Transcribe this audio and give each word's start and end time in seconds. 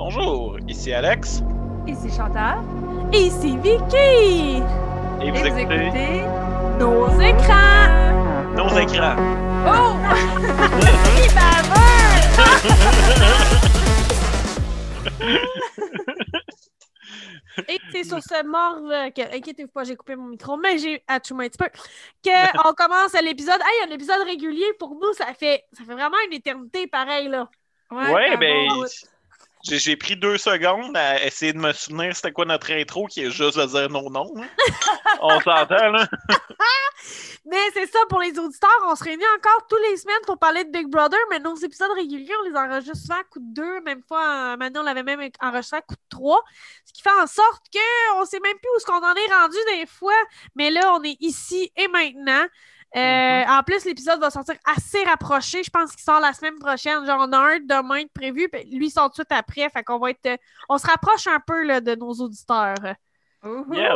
Bonjour, 0.00 0.56
ici 0.68 0.92
Alex. 0.92 1.42
Ici 1.84 2.08
Chantal. 2.16 2.62
Ici 3.12 3.58
Vicky. 3.58 4.62
Et 5.20 5.30
vous, 5.32 5.44
écoutez, 5.44 6.22
nos 6.78 7.20
écrans. 7.20 8.12
nos 8.54 8.68
écrans. 8.78 9.16
Oh! 9.66 9.96
Il 17.58 17.66
Et 17.74 17.80
c'est 17.90 18.04
sur 18.04 18.22
ce 18.22 18.46
morve 18.46 19.10
que, 19.10 19.36
inquiétez-vous 19.36 19.72
pas, 19.72 19.82
j'ai 19.82 19.96
coupé 19.96 20.14
mon 20.14 20.28
micro, 20.28 20.56
mais 20.56 20.78
j'ai 20.78 21.02
atchoumé 21.08 21.46
un 21.46 21.48
petit 21.48 21.58
peu, 21.58 21.66
qu'on 22.62 22.72
commence 22.76 23.20
l'épisode. 23.20 23.60
Hey, 23.60 23.90
un 23.90 23.92
épisode 23.92 24.22
régulier 24.24 24.72
pour 24.78 24.90
nous, 24.94 25.12
ça 25.14 25.34
fait, 25.34 25.64
ça 25.72 25.82
fait 25.82 25.94
vraiment 25.94 26.18
une 26.28 26.34
éternité 26.34 26.86
pareil, 26.86 27.26
là. 27.26 27.50
Ouais, 27.90 28.36
ben, 28.36 28.68
j'ai 29.62 29.96
pris 29.96 30.16
deux 30.16 30.38
secondes 30.38 30.96
à 30.96 31.22
essayer 31.24 31.52
de 31.52 31.58
me 31.58 31.72
souvenir 31.72 32.14
c'était 32.14 32.32
quoi 32.32 32.44
notre 32.44 32.70
intro 32.72 33.06
qui 33.06 33.22
est 33.22 33.30
juste 33.30 33.58
de 33.58 33.66
dire 33.66 33.90
non, 33.90 34.10
non. 34.10 34.32
Hein. 34.36 34.46
on 35.20 35.40
s'entend, 35.40 35.90
là. 35.90 36.06
mais 37.46 37.58
c'est 37.72 37.86
ça, 37.86 37.98
pour 38.08 38.20
les 38.20 38.38
auditeurs, 38.38 38.70
on 38.86 38.94
se 38.94 39.04
réunit 39.04 39.24
encore 39.36 39.66
tous 39.68 39.78
les 39.90 39.96
semaines 39.96 40.20
pour 40.26 40.38
parler 40.38 40.64
de 40.64 40.70
Big 40.70 40.86
Brother, 40.86 41.18
mais 41.30 41.38
nos 41.40 41.56
épisodes 41.56 41.90
réguliers, 41.94 42.32
on 42.40 42.48
les 42.48 42.56
enregistre 42.56 42.96
souvent 42.96 43.20
à 43.20 43.24
coup 43.24 43.40
de 43.40 43.54
deux, 43.54 43.80
même 43.80 44.02
fois, 44.06 44.56
maintenant, 44.56 44.82
on 44.82 44.84
l'avait 44.84 45.02
même 45.02 45.20
enregistré 45.40 45.78
à 45.78 45.82
coup 45.82 45.94
de 45.94 46.08
trois, 46.08 46.42
ce 46.84 46.92
qui 46.92 47.02
fait 47.02 47.10
en 47.10 47.26
sorte 47.26 47.62
qu'on 47.72 48.20
ne 48.20 48.26
sait 48.26 48.40
même 48.40 48.58
plus 48.58 48.70
où 48.76 48.80
ce 48.80 48.86
qu'on 48.86 49.04
en 49.04 49.14
est 49.14 49.32
rendu 49.32 49.56
des 49.76 49.86
fois, 49.86 50.20
mais 50.54 50.70
là, 50.70 50.94
on 50.94 51.02
est 51.02 51.16
ici 51.20 51.72
et 51.76 51.88
maintenant. 51.88 52.46
Euh, 52.96 53.00
mm-hmm. 53.00 53.58
En 53.58 53.62
plus, 53.62 53.84
l'épisode 53.84 54.20
va 54.20 54.30
sortir 54.30 54.54
assez 54.64 55.02
rapproché. 55.04 55.62
Je 55.62 55.70
pense 55.70 55.92
qu'il 55.92 56.02
sort 56.02 56.20
la 56.20 56.32
semaine 56.32 56.58
prochaine. 56.58 57.04
Genre, 57.04 57.18
on 57.20 57.32
a 57.32 57.38
un 57.38 57.58
demain 57.60 58.02
de 58.02 58.08
prévu, 58.14 58.48
puis 58.48 58.64
lui 58.64 58.90
sort 58.90 59.10
tout 59.10 59.22
de 59.22 59.26
suite 59.26 59.32
après. 59.32 59.68
Fait 59.68 59.82
qu'on 59.82 59.98
va 59.98 60.10
être. 60.10 60.26
Euh, 60.26 60.36
on 60.68 60.78
se 60.78 60.86
rapproche 60.86 61.26
un 61.26 61.40
peu 61.40 61.64
là, 61.64 61.80
de 61.80 61.94
nos 61.94 62.12
auditeurs. 62.12 62.76
Yes. 63.44 63.94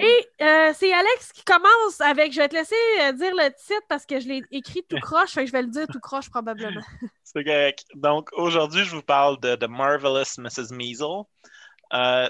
Et 0.00 0.26
euh, 0.42 0.72
c'est 0.74 0.92
Alex 0.92 1.32
qui 1.32 1.44
commence 1.44 2.00
avec. 2.00 2.32
Je 2.32 2.40
vais 2.40 2.48
te 2.48 2.54
laisser 2.54 2.74
dire 3.12 3.32
le 3.34 3.48
titre 3.50 3.86
parce 3.88 4.04
que 4.04 4.18
je 4.18 4.26
l'ai 4.26 4.42
écrit 4.50 4.82
tout 4.88 4.98
croche, 5.00 5.30
fait 5.30 5.42
que 5.42 5.46
je 5.46 5.52
vais 5.52 5.62
le 5.62 5.68
dire 5.68 5.86
tout 5.86 6.00
croche 6.00 6.28
probablement. 6.28 6.80
c'est 7.22 7.44
correct. 7.44 7.84
Donc 7.94 8.30
aujourd'hui, 8.32 8.84
je 8.84 8.96
vous 8.96 9.02
parle 9.02 9.38
de 9.40 9.54
The 9.54 9.68
Marvelous 9.68 10.38
Mrs. 10.38 10.72
Measle. 10.72 11.22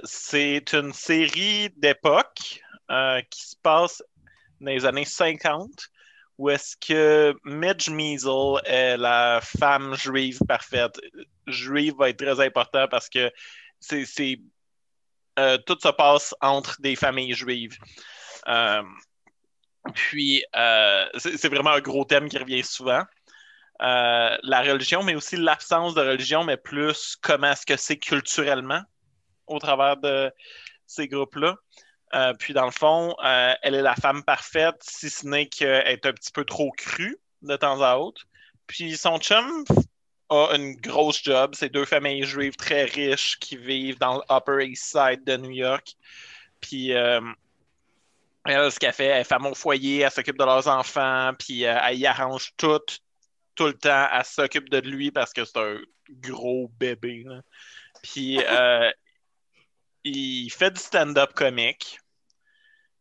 c'est 0.05 0.75
une 0.75 0.93
série 0.93 1.71
d'époque 1.77 2.61
qui 3.31 3.49
se 3.49 3.57
passe 3.63 4.03
dans 4.61 4.71
les 4.71 4.85
années 4.85 5.07
50 5.07 5.71
où 6.41 6.49
est-ce 6.49 6.75
que 6.75 7.37
Midge 7.45 7.91
Measle 7.91 8.63
est 8.65 8.97
la 8.97 9.41
femme 9.43 9.95
juive 9.95 10.39
parfaite. 10.49 10.99
Juive 11.47 11.93
va 11.99 12.09
être 12.09 12.25
très 12.25 12.43
important 12.43 12.89
parce 12.89 13.11
que 13.11 13.31
c'est, 13.79 14.41
euh, 15.39 15.59
tout 15.59 15.77
se 15.79 15.91
passe 15.91 16.35
entre 16.41 16.81
des 16.81 16.97
familles 16.97 17.35
juives. 17.35 17.77
Euh, 18.49 18.83
puis, 19.95 20.43
euh, 20.57 21.05
c'est, 21.19 21.49
vraiment 21.49 21.73
un 21.73 21.81
gros 21.81 22.07
thème 22.07 22.31
qui 22.31 22.39
revient 22.39 22.65
souvent. 22.65 23.03
la 23.79 24.63
religion, 24.63 25.03
mais 25.03 25.17
aussi 25.17 25.37
l'absence 25.37 25.95
de 25.95 26.01
religion, 26.01 26.43
mais 26.45 26.57
plus 26.57 27.17
comment 27.21 27.53
est-ce 27.53 27.67
que 27.67 27.77
c'est 27.77 27.99
culturellement 27.99 28.81
au 29.47 29.59
travers 29.59 29.99
de 29.99 30.33
ces 30.87 31.07
groupes-là. 31.07 31.57
Euh, 32.15 32.35
puis 32.35 32.55
dans 32.55 32.65
le 32.65 32.73
fond, 32.73 33.15
euh, 33.25 33.55
elle 33.63 33.75
est 33.75 33.83
la 33.83 33.95
femme 33.95 34.25
parfaite, 34.25 34.77
si 34.81 35.11
ce 35.11 35.27
n'est 35.27 35.47
qu'elle 35.47 35.87
est 35.87 36.07
un 36.07 36.13
petit 36.13 36.33
peu 36.33 36.45
trop 36.45 36.71
crue 36.73 37.19
de 37.43 37.57
temps 37.57 37.81
à 37.83 37.97
autre. 37.97 38.23
Puis 38.67 38.97
son 38.97 39.19
chum 39.19 39.65
a 40.29 40.57
une 40.57 40.75
grosse 40.77 41.23
job. 41.23 41.55
C'est 41.55 41.69
deux 41.69 41.85
familles 41.85 42.25
juives 42.25 42.57
très 42.57 42.85
riches 42.85 43.39
qui 43.39 43.57
vivent 43.57 43.99
dans 43.99 44.17
le 44.17 44.23
Upper 44.31 44.67
East 44.67 44.85
Side 44.85 45.25
de 45.25 45.37
New 45.37 45.51
York. 45.51 45.95
Puis 46.61 46.95
euh, 46.95 47.21
elle, 48.45 48.73
ce 48.73 48.79
qu'elle 48.79 48.93
fait, 48.93 49.07
elle 49.07 49.25
fait 49.25 49.39
mon 49.39 49.55
foyer, 49.55 50.01
elle 50.01 50.11
s'occupe 50.11 50.39
de 50.39 50.45
leurs 50.45 50.67
enfants, 50.69 51.33
puis 51.39 51.63
elle 51.63 51.99
y 51.99 52.07
arrange 52.07 52.53
tout, 52.57 52.81
tout 53.55 53.67
le 53.67 53.75
temps. 53.75 54.09
Elle 54.13 54.25
s'occupe 54.25 54.69
de 54.69 54.79
lui 54.79 55.13
parce 55.13 55.33
que 55.33 55.45
c'est 55.45 55.59
un 55.59 55.79
gros 56.11 56.71
bébé. 56.79 57.25
Puis 58.03 58.41
il 60.05 60.51
fait 60.51 60.71
du 60.71 60.81
stand-up 60.81 61.33
comique. 61.35 61.99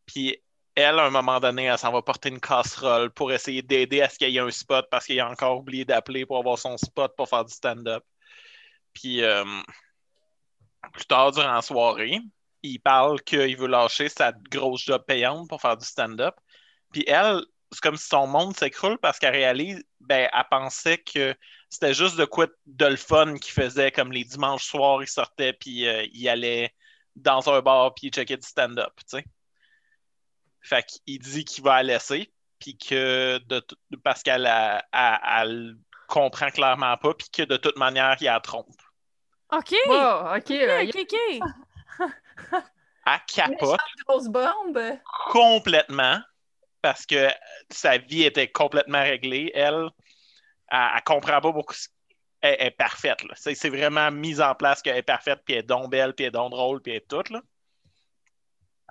Puis 0.05 0.41
elle, 0.75 0.99
à 0.99 1.05
un 1.05 1.09
moment 1.09 1.39
donné, 1.39 1.65
elle 1.65 1.77
s'en 1.77 1.91
va 1.91 2.01
porter 2.01 2.29
une 2.29 2.39
casserole 2.39 3.11
pour 3.11 3.31
essayer 3.31 3.61
d'aider 3.61 4.01
à 4.01 4.09
ce 4.09 4.17
qu'il 4.17 4.29
y 4.29 4.37
ait 4.37 4.41
un 4.41 4.51
spot 4.51 4.87
parce 4.89 5.05
qu'il 5.05 5.19
a 5.19 5.29
encore 5.29 5.57
oublié 5.59 5.85
d'appeler 5.85 6.25
pour 6.25 6.37
avoir 6.37 6.57
son 6.57 6.77
spot 6.77 7.15
pour 7.15 7.27
faire 7.29 7.45
du 7.45 7.53
stand-up. 7.53 8.03
Puis 8.93 9.23
euh, 9.23 9.43
plus 10.93 11.05
tard 11.05 11.31
durant 11.31 11.53
la 11.53 11.61
soirée, 11.61 12.19
il 12.63 12.79
parle 12.79 13.21
qu'il 13.21 13.57
veut 13.57 13.67
lâcher 13.67 14.09
sa 14.09 14.31
grosse 14.31 14.83
job 14.83 15.03
payante 15.05 15.47
pour 15.49 15.61
faire 15.61 15.77
du 15.77 15.85
stand-up. 15.85 16.35
Puis 16.91 17.03
elle, 17.07 17.41
c'est 17.71 17.81
comme 17.81 17.97
si 17.97 18.07
son 18.07 18.27
monde 18.27 18.55
s'écroule 18.55 18.97
parce 18.97 19.19
qu'elle 19.19 19.35
réalise, 19.35 19.83
ben, 19.99 20.29
elle 20.33 20.45
pensait 20.49 20.97
que 20.97 21.35
c'était 21.69 21.93
juste 21.93 22.17
de 22.17 22.25
quoi 22.25 22.47
de 22.65 22.85
le 22.85 22.95
fun 22.95 23.35
qu'il 23.37 23.53
faisait, 23.53 23.91
comme 23.91 24.11
les 24.11 24.23
dimanches 24.23 24.65
soirs, 24.65 25.03
il 25.03 25.07
sortait, 25.07 25.53
puis 25.53 25.87
euh, 25.87 26.05
il 26.13 26.27
allait 26.27 26.73
dans 27.19 27.49
un 27.49 27.61
bar, 27.61 27.93
puis 27.93 28.07
il 28.07 28.13
checkait 28.13 28.37
du 28.37 28.47
stand-up, 28.47 28.93
tu 28.97 29.17
sais. 29.17 29.25
Fait 30.61 30.83
qu'il 30.83 31.19
dit 31.19 31.45
qu'il 31.45 31.63
va 31.63 31.77
la 31.77 31.93
laisser, 31.93 32.31
puis 32.59 32.77
que 32.77 33.37
de, 33.47 33.65
parce 34.03 34.23
qu'elle 34.23 34.49
elle, 34.91 35.75
comprend 36.07 36.49
clairement 36.49 36.97
pas, 36.97 37.13
puis 37.13 37.29
que 37.29 37.43
de 37.43 37.57
toute 37.57 37.77
manière, 37.77 38.17
il 38.19 38.25
la 38.25 38.39
trompe. 38.39 38.67
OK. 39.51 39.73
OK, 39.87 40.51
OK, 40.51 40.95
OK. 40.95 41.15
Elle 43.05 43.19
capote. 43.27 43.79
grosse 44.07 44.27
bombe. 44.27 44.79
Complètement. 45.31 46.19
Parce 46.81 47.05
que 47.05 47.29
sa 47.69 47.97
vie 47.97 48.23
était 48.23 48.49
complètement 48.49 49.01
réglée. 49.01 49.51
Elle, 49.53 49.89
elle, 50.69 51.01
comprend 51.05 51.41
pas 51.41 51.51
beaucoup. 51.51 51.75
Elle, 52.41 52.67
est 52.67 52.71
parfaite. 52.71 53.19
C'est 53.35 53.69
vraiment 53.69 54.11
mise 54.11 54.41
en 54.41 54.55
place 54.55 54.81
qu'elle 54.81 54.97
est 54.97 55.03
parfaite, 55.03 55.41
puis 55.45 55.55
elle 55.55 55.61
est 55.61 55.63
donc 55.63 55.91
belle, 55.91 56.13
puis 56.13 56.25
elle 56.25 56.29
est 56.29 56.31
donc 56.31 56.51
drôle, 56.51 56.81
puis 56.81 56.93
elle 56.93 56.97
est 56.99 57.07
toute. 57.07 57.29
Là. 57.29 57.41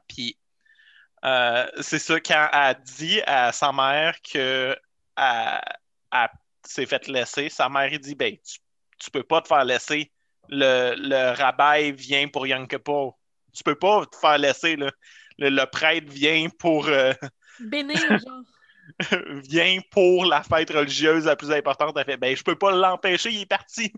Puis 0.08 0.38
euh, 1.24 1.66
c'est 1.80 1.98
ça, 1.98 2.20
quand 2.20 2.48
elle 2.52 2.76
dit 2.82 3.20
à 3.26 3.52
sa 3.52 3.72
mère 3.72 4.16
que 4.22 4.76
elle, 5.16 6.28
s'est 6.64 6.86
fait 6.86 7.08
laisser, 7.08 7.48
sa 7.48 7.68
mère 7.68 7.90
dit 7.98 8.14
ben, 8.14 8.36
tu, 8.36 8.58
tu 8.98 9.10
peux 9.10 9.22
pas 9.22 9.40
te 9.40 9.48
faire 9.48 9.64
laisser. 9.64 10.12
Le, 10.50 10.94
le 10.96 11.36
rabbin 11.36 11.92
vient 11.92 12.28
pour 12.28 12.46
Kippur. 12.46 13.18
Tu 13.52 13.62
peux 13.62 13.74
pas 13.74 14.06
te 14.06 14.16
faire 14.16 14.38
laisser. 14.38 14.76
Le, 14.76 14.90
le, 15.38 15.64
prêtre 15.64 16.10
vient 16.10 16.48
pour. 16.58 16.88
Euh, 16.88 17.12
Bénir, 17.60 17.98
genre. 17.98 18.42
vient 19.48 19.78
pour 19.90 20.24
la 20.24 20.42
fête 20.42 20.70
religieuse 20.70 21.24
la 21.24 21.36
plus 21.36 21.52
importante. 21.52 21.96
Elle 21.96 22.04
fait 22.04 22.16
ben, 22.16 22.36
je 22.36 22.42
peux 22.42 22.56
pas 22.56 22.72
l'empêcher, 22.72 23.30
il 23.30 23.42
est 23.42 23.46
parti. 23.46 23.92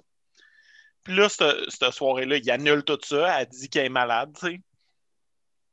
Puis 1.05 1.15
là, 1.15 1.29
cette, 1.29 1.71
cette 1.71 1.93
soirée-là, 1.93 2.37
il 2.37 2.51
annule 2.51 2.85
tout 2.85 2.99
ça. 3.03 3.41
Elle 3.41 3.49
dit 3.49 3.69
qu'elle 3.71 3.87
est 3.87 3.91
malade, 3.91 4.33
tu 4.39 4.47
sais 4.47 4.61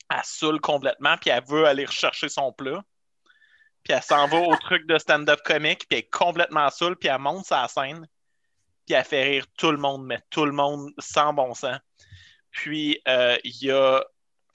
elle 0.09 0.21
saoule 0.23 0.61
complètement, 0.61 1.17
puis 1.17 1.29
elle 1.29 1.43
veut 1.45 1.65
aller 1.65 1.85
rechercher 1.85 2.29
son 2.29 2.51
plat. 2.53 2.81
Puis 3.83 3.93
elle 3.93 4.03
s'en 4.03 4.27
va 4.27 4.39
au 4.39 4.55
truc 4.61 4.85
de 4.87 4.97
stand-up 4.97 5.41
comique, 5.43 5.87
puis 5.87 5.99
elle 5.99 6.05
est 6.05 6.09
complètement 6.09 6.69
saoule, 6.69 6.95
puis 6.95 7.09
elle 7.09 7.19
monte 7.19 7.45
sa 7.45 7.67
scène, 7.67 8.07
puis 8.85 8.95
elle 8.95 9.03
fait 9.03 9.23
rire 9.23 9.45
tout 9.57 9.71
le 9.71 9.77
monde, 9.77 10.05
mais 10.05 10.19
tout 10.29 10.45
le 10.45 10.51
monde 10.51 10.91
sans 10.99 11.33
bon 11.33 11.53
sens. 11.53 11.79
Puis 12.51 13.01
euh, 13.07 13.37
il 13.43 13.63
y 13.63 13.71
a 13.71 14.03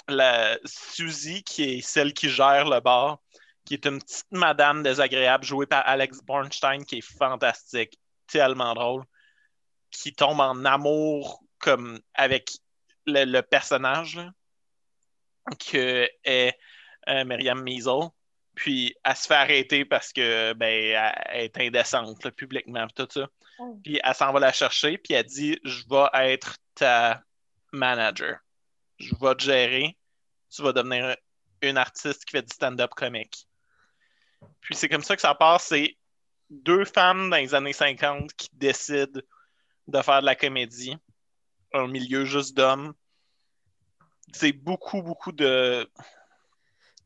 la 0.09 0.59
Suzy, 0.65 1.43
qui 1.45 1.65
est 1.65 1.81
celle 1.81 2.13
qui 2.13 2.29
gère 2.29 2.69
le 2.69 2.81
bar, 2.81 3.21
qui 3.65 3.75
est 3.75 3.87
une 3.87 3.99
petite 4.01 4.31
madame 4.33 4.83
désagréable, 4.83 5.45
jouée 5.45 5.67
par 5.67 5.87
Alex 5.87 6.21
Bornstein, 6.23 6.85
qui 6.85 6.99
est 6.99 7.19
fantastique, 7.19 7.99
tellement 8.27 8.75
drôle, 8.75 9.05
qui 9.91 10.13
tombe 10.13 10.41
en 10.41 10.65
amour 10.65 11.43
comme 11.59 12.01
avec 12.15 12.51
le, 13.07 13.25
le 13.25 13.43
personnage. 13.43 14.17
Là 14.17 14.31
que 15.59 16.09
est 16.25 16.59
euh, 17.09 17.25
Myriam 17.25 17.63
Measle. 17.63 18.11
Puis 18.55 18.95
elle 19.03 19.17
se 19.17 19.27
fait 19.27 19.35
arrêter 19.35 19.85
parce 19.85 20.13
que 20.13 20.53
ben 20.53 21.15
elle 21.27 21.45
est 21.45 21.59
indécente 21.59 22.31
publiquement 22.33 22.87
tout 22.89 23.09
ça. 23.11 23.27
Oh. 23.59 23.81
Puis 23.83 23.99
elle 24.03 24.15
s'en 24.15 24.33
va 24.33 24.41
la 24.41 24.53
chercher, 24.53 24.99
puis 24.99 25.15
elle 25.15 25.25
dit 25.25 25.59
Je 25.65 25.85
vais 25.89 26.33
être 26.33 26.59
ta 26.75 27.23
manager. 27.73 28.39
Je 28.99 29.15
vais 29.21 29.35
te 29.35 29.43
gérer. 29.43 29.97
Tu 30.55 30.63
vas 30.63 30.73
devenir 30.73 31.17
une 31.63 31.79
artiste 31.79 32.27
qui 32.27 32.33
fait 32.33 32.43
du 32.43 32.53
stand-up 32.53 32.91
comique. 32.95 33.49
Puis 34.63 34.75
c'est 34.75 34.89
comme 34.89 35.03
ça 35.03 35.15
que 35.15 35.23
ça 35.23 35.35
passe. 35.35 35.67
C'est 35.67 35.97
deux 36.51 36.85
femmes 36.85 37.31
dans 37.31 37.37
les 37.37 37.55
années 37.55 37.73
50 37.73 38.33
qui 38.35 38.49
décident 38.53 39.21
de 39.87 40.03
faire 40.03 40.21
de 40.21 40.27
la 40.27 40.35
comédie. 40.35 40.97
Un 41.75 41.89
milieu 41.89 42.25
juste 42.25 42.57
d'hommes 42.57 42.95
c'est 44.33 44.53
beaucoup, 44.53 45.03
beaucoup 45.03 45.33
de 45.33 45.89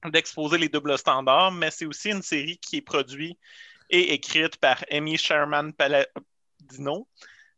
d'exposer 0.04 0.58
les 0.58 0.68
doubles 0.68 0.96
standards, 0.98 1.50
mais 1.52 1.70
c'est 1.70 1.86
aussi 1.86 2.10
une 2.10 2.22
série 2.22 2.58
qui 2.58 2.76
est 2.76 2.82
produite 2.82 3.38
et 3.90 4.12
écrite 4.12 4.56
par 4.58 4.84
Amy 4.90 5.16
Sherman 5.16 5.72
Palladino, 5.72 7.08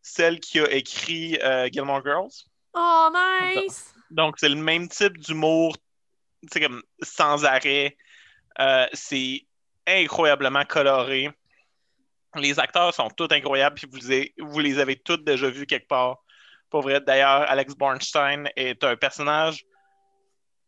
celle 0.00 0.40
qui 0.40 0.58
a 0.60 0.70
écrit 0.70 1.36
euh, 1.42 1.68
Gilmore 1.70 2.02
Girls. 2.02 2.32
Oh, 2.72 3.10
nice! 3.12 3.92
Donc, 4.10 4.36
c'est 4.38 4.48
le 4.48 4.54
même 4.56 4.88
type 4.88 5.18
d'humour, 5.18 5.76
sais, 6.50 6.60
comme 6.60 6.82
sans 7.02 7.44
arrêt. 7.44 7.98
Euh, 8.60 8.86
c'est 8.94 9.46
incroyablement 9.88 10.64
coloré. 10.64 11.30
Les 12.36 12.58
acteurs 12.60 12.94
sont 12.94 13.08
tous 13.08 13.28
incroyables, 13.30 13.76
puis 13.76 13.88
vous, 13.90 14.06
les- 14.08 14.34
vous 14.38 14.58
les 14.60 14.78
avez 14.78 14.96
tous 14.96 15.16
déjà 15.16 15.48
vus 15.48 15.66
quelque 15.66 15.88
part. 15.88 16.18
Pour 16.70 16.82
vrai, 16.82 17.00
d'ailleurs, 17.00 17.42
Alex 17.50 17.74
Bornstein 17.74 18.48
est 18.56 18.84
un 18.84 18.96
personnage. 18.96 19.64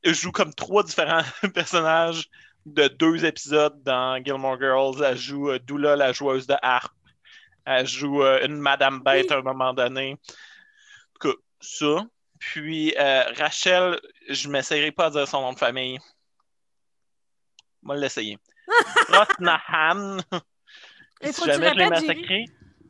Il 0.02 0.14
joue 0.14 0.32
comme 0.32 0.54
trois 0.54 0.82
différents 0.82 1.22
personnages 1.54 2.26
de 2.64 2.88
deux 2.88 3.24
épisodes 3.24 3.82
dans 3.82 4.22
Gilmore 4.24 4.58
Girls. 4.58 5.02
Elle 5.04 5.16
joue 5.18 5.50
euh, 5.50 5.58
Dula, 5.58 5.96
la 5.96 6.12
joueuse 6.12 6.46
de 6.46 6.56
harpe. 6.62 6.92
Elle 7.66 7.86
joue 7.86 8.22
euh, 8.22 8.44
une 8.46 8.56
Madame 8.58 9.00
Bête 9.02 9.26
Oui. 9.28 9.34
à 9.34 9.38
un 9.38 9.42
moment 9.42 9.74
donné. 9.74 10.12
En 10.14 11.18
tout 11.20 11.28
cas, 11.28 11.34
ça. 11.60 12.06
Puis 12.38 12.94
euh, 12.98 13.24
Rachel, 13.36 14.00
je 14.30 14.48
ne 14.48 14.52
m'essayerai 14.52 14.92
pas 14.92 15.06
à 15.06 15.10
dire 15.10 15.28
son 15.28 15.42
nom 15.42 15.52
de 15.52 15.58
famille. 15.58 15.98
On 17.84 17.88
va 17.92 17.96
l'essayer. 17.96 18.38
Rosnahan. 19.08 20.18
Il 21.22 21.28
si 21.28 21.40
faut 21.40 21.44
que 21.46 21.50
tu 21.50 21.56
je 21.56 21.60
répètes, 21.60 21.76
j'ai 21.76 21.84
ri. 21.84 21.90
massacré. 21.90 22.44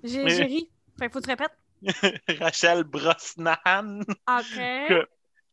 J'ai 0.05 0.25
Mais- 0.25 0.31
j'ai 0.31 0.44
ri. 0.44 0.71
Fait 0.99 1.06
qu'il 1.06 1.12
faut 1.12 1.21
que 1.21 1.25
tu 1.25 1.31
répètes. 1.31 1.59
Rachel 2.41 2.85
Brosnahan 2.85 4.00
OK. 4.00 5.09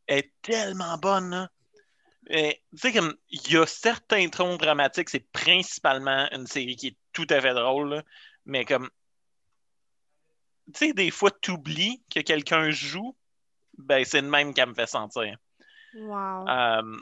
est 0.08 0.32
tellement 0.42 0.98
bonne. 0.98 1.30
là. 1.32 1.50
Et, 2.30 2.62
Tu 2.72 2.78
sais, 2.80 2.94
comme 2.94 3.16
il 3.30 3.52
y 3.52 3.58
a 3.58 3.66
certains 3.66 4.28
tons 4.28 4.58
dramatiques, 4.58 5.10
c'est 5.10 5.26
principalement 5.32 6.28
une 6.34 6.46
série 6.46 6.76
qui 6.76 6.88
est 6.88 6.98
tout 7.14 7.28
à 7.30 7.40
fait 7.40 7.54
drôle, 7.54 7.90
là. 7.96 8.04
mais 8.46 8.66
comme 8.66 8.90
tu 10.74 10.88
sais, 10.88 10.94
des 10.94 11.12
fois, 11.12 11.32
tu 11.42 11.52
oublies 11.52 12.04
que 12.14 12.20
quelqu'un 12.20 12.70
joue, 12.72 13.16
ben 13.78 14.04
c'est 14.04 14.20
le 14.20 14.28
même 14.28 14.54
qu'elle 14.54 14.68
me 14.70 14.74
fait 14.74 14.86
sentir. 14.88 15.38
Wow. 15.96 16.46
Euh, 16.50 16.98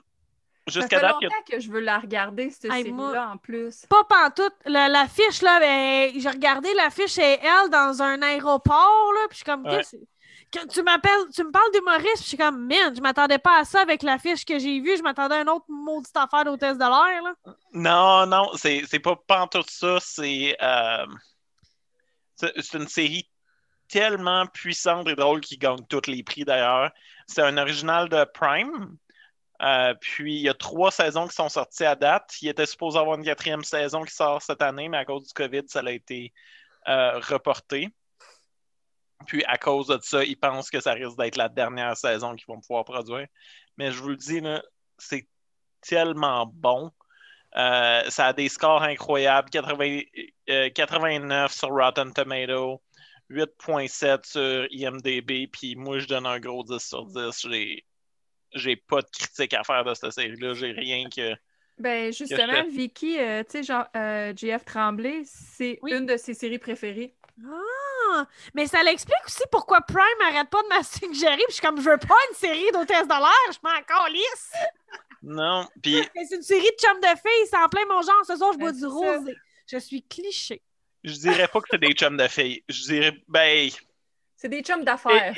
Jusqu'à 0.68 1.00
fait 1.00 1.06
date, 1.06 1.16
que- 1.20 1.26
longtemps 1.26 1.44
que 1.50 1.60
je 1.60 1.70
veux 1.72 1.80
la 1.80 2.00
regarder, 2.00 2.50
cette 2.50 2.66
Hey, 2.66 2.72
série-là, 2.84 2.92
moi- 2.96 3.28
en 3.34 3.38
plus. 3.38 3.86
Pas 3.88 4.04
pantoute. 4.04 4.56
La- 4.66 4.90
L'affiche, 4.90 5.42
là, 5.42 5.60
ben, 5.60 6.12
j'ai 6.20 6.30
regardé 6.30 6.74
l'affiche 6.74 7.18
et 7.20 7.40
elle 7.42 7.70
dans 7.70 8.02
un 8.02 8.22
aéroport, 8.24 9.12
là, 9.14 9.28
puis 9.30 9.32
je 9.32 9.36
suis 9.38 9.46
comme, 9.46 9.66
Ouais. 9.66 9.78
Qu'est-ce- 9.78 9.98
Quand 10.54 10.68
tu 10.68 10.84
m'appelles, 10.84 11.28
tu 11.34 11.44
me 11.44 11.52
parles 11.52 11.70
d'humoriste, 11.74 12.20
je 12.24 12.28
suis 12.30 12.38
comme, 12.38 12.66
man, 12.68 12.96
je 12.96 13.02
m'attendais 13.02 13.40
pas 13.40 13.60
à 13.60 13.66
ça 13.66 13.82
avec 13.82 14.04
l'affiche 14.04 14.46
que 14.46 14.58
j'ai 14.58 14.80
vue, 14.80 14.96
je 14.96 15.02
m'attendais 15.04 15.36
à 15.36 15.42
une 15.42 15.50
autre 15.50 15.66
maudite 15.68 16.16
affaire 16.16 16.46
d'hôtesse 16.46 16.78
de 16.78 16.84
l'air, 16.84 17.24
là. 17.24 17.34
Non, 17.74 18.26
non, 18.26 18.52
c'est 18.56 18.84
c'est 18.88 19.00
pas 19.00 19.16
pantoute 19.28 19.70
ça. 19.70 19.98
C'est 20.00 20.56
euh, 20.62 21.06
c'est 22.36 22.54
c'est 22.62 22.78
une 22.78 22.88
série 22.88 23.28
tellement 23.90 24.46
puissante 24.48 25.08
et 25.10 25.16
drôle 25.16 25.42
qui 25.42 25.58
gagne 25.58 25.84
tous 25.90 26.08
les 26.08 26.24
prix 26.24 26.46
d'ailleurs. 26.46 26.92
C'est 27.28 27.42
un 27.42 27.58
original 27.58 28.08
de 28.08 28.24
Prime. 28.34 28.96
Euh, 29.62 29.94
puis 30.00 30.36
il 30.36 30.42
y 30.42 30.50
a 30.50 30.54
trois 30.54 30.92
saisons 30.92 31.28
qui 31.28 31.36
sont 31.36 31.50
sorties 31.50 31.86
à 31.86 31.96
date. 31.96 32.36
Il 32.42 32.50
était 32.50 32.66
supposé 32.66 33.00
avoir 33.00 33.18
une 33.18 33.24
quatrième 33.24 33.64
saison 33.64 34.04
qui 34.04 34.14
sort 34.14 34.42
cette 34.42 34.62
année, 34.62 34.90
mais 34.90 34.98
à 34.98 35.06
cause 35.06 35.28
du 35.28 35.34
COVID, 35.34 35.64
ça 35.68 35.80
a 35.80 35.92
été 35.92 36.34
euh, 36.88 37.20
reporté. 37.20 37.90
Puis 39.28 39.44
à 39.46 39.58
cause 39.58 39.88
de 39.88 40.00
ça, 40.02 40.24
ils 40.24 40.38
pensent 40.38 40.70
que 40.70 40.80
ça 40.80 40.94
risque 40.94 41.18
d'être 41.18 41.38
la 41.38 41.50
dernière 41.50 41.96
saison 41.96 42.36
qu'ils 42.36 42.48
vont 42.48 42.60
pouvoir 42.60 42.84
produire. 42.84 43.28
Mais 43.78 43.92
je 43.92 44.02
vous 44.02 44.10
le 44.10 44.18
dis, 44.18 44.42
c'est 44.98 45.28
tellement 45.82 46.46
bon. 46.46 46.92
Euh, 47.56 48.10
ça 48.10 48.28
a 48.28 48.34
des 48.34 48.50
scores 48.50 48.84
incroyables. 48.84 49.50
80 49.50 50.02
euh, 50.50 50.70
89 50.70 51.54
sur 51.54 51.70
Rotten 51.70 52.14
Tomato, 52.14 52.82
8.7 53.30 54.26
sur 54.26 54.68
IMDB. 54.72 55.48
Puis 55.48 55.76
moi, 55.76 56.00
je 56.00 56.08
donne 56.08 56.26
un 56.26 56.40
gros 56.40 56.64
10 56.64 56.80
sur 56.80 57.06
10. 57.06 57.48
J'ai, 57.50 57.86
j'ai 58.56 58.76
pas 58.76 59.02
de 59.02 59.10
critique 59.12 59.54
à 59.54 59.64
faire 59.64 59.84
de 59.84 59.94
cette 59.94 60.12
série-là. 60.12 60.54
J'ai 60.54 60.72
rien 60.72 61.08
que. 61.10 61.36
Ben, 61.78 62.12
justement, 62.14 62.64
Vicky, 62.70 63.20
euh, 63.20 63.44
tu 63.44 63.52
sais, 63.52 63.64
genre, 63.64 63.86
euh, 63.98 64.34
JF 64.36 64.64
Tremblay, 64.66 65.24
c'est 65.26 65.78
Oui. 65.82 65.94
une 65.94 66.06
de 66.06 66.16
ses 66.16 66.34
séries 66.34 66.58
préférées. 66.58 67.14
Ah! 67.46 68.26
Mais 68.54 68.66
ça 68.66 68.82
l'explique 68.82 69.18
aussi 69.26 69.44
pourquoi 69.52 69.82
Prime 69.82 70.00
arrête 70.30 70.50
pas 70.50 70.62
de 70.64 70.78
me 70.78 70.84
suggérer, 70.84 71.36
puis 71.36 71.46
je 71.50 71.54
suis 71.56 71.62
comme, 71.62 71.82
je 71.82 71.90
veux 71.90 71.98
pas 71.98 72.16
une 72.32 72.36
série 72.38 72.72
d'hôtesse 72.72 73.04
de 73.08 73.10
l'air, 73.10 73.52
je 73.52 73.60
m'en 73.62 73.82
calisse! 73.84 74.54
Non. 75.22 75.68
Puis 75.84 76.02
c'est 76.30 76.36
une 76.36 76.44
série 76.44 76.62
de 76.62 76.78
chums 76.80 77.02
de 77.02 77.08
filles, 77.08 77.48
c'est 77.50 77.58
en 77.58 77.68
plein 77.68 77.86
mon 77.90 78.02
genre, 78.02 78.24
ce 78.26 78.38
soir, 78.38 78.54
je 78.54 78.58
bois 78.60 78.72
Ben, 78.72 78.78
du 78.78 78.86
rosé. 78.86 79.36
Je 79.70 79.78
suis 79.80 80.04
cliché. 80.04 80.62
je 81.04 81.14
dirais 81.14 81.48
pas 81.50 81.60
que 81.60 81.68
c'est 81.72 81.80
des 81.80 81.94
chums 81.94 82.16
de 82.16 82.28
filles. 82.28 82.64
Je 82.70 82.84
dirais, 82.84 83.18
ben, 83.28 83.70
C'est 84.36 84.50
des 84.50 84.62
chums 84.62 84.84
d'affaires. 84.84 85.34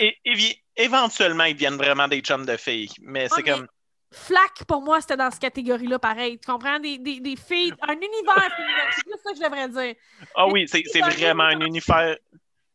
éventuellement, 0.76 1.44
ils 1.46 1.54
deviennent 1.54 1.78
vraiment 1.78 2.08
des 2.08 2.22
chums 2.22 2.46
de 2.46 2.58
filles. 2.58 2.90
Mais 3.02 3.28
c'est 3.30 3.44
mais- 3.44 3.52
comme. 3.52 3.68
Flac, 4.10 4.64
pour 4.66 4.82
moi, 4.82 5.02
c'était 5.02 5.18
dans 5.18 5.30
cette 5.30 5.42
catégorie-là, 5.42 6.00
pareil. 6.00 6.40
Tu 6.40 6.50
comprends? 6.50 6.80
Des, 6.80 6.98
des, 6.98 7.20
des 7.20 7.36
filles, 7.36 7.74
un 7.82 7.94
univers 7.94 8.50
féminin. 8.56 8.84
C'est 8.96 9.04
plus 9.04 9.20
ça 9.22 9.32
que 9.32 9.38
je 9.38 9.44
devrais 9.44 9.68
dire. 9.68 9.96
Ah 10.34 10.48
oui, 10.48 10.66
c'est 10.68 10.84
c'est 10.86 11.02
vraiment 11.02 11.44
un 11.44 11.60
univers, 11.60 12.16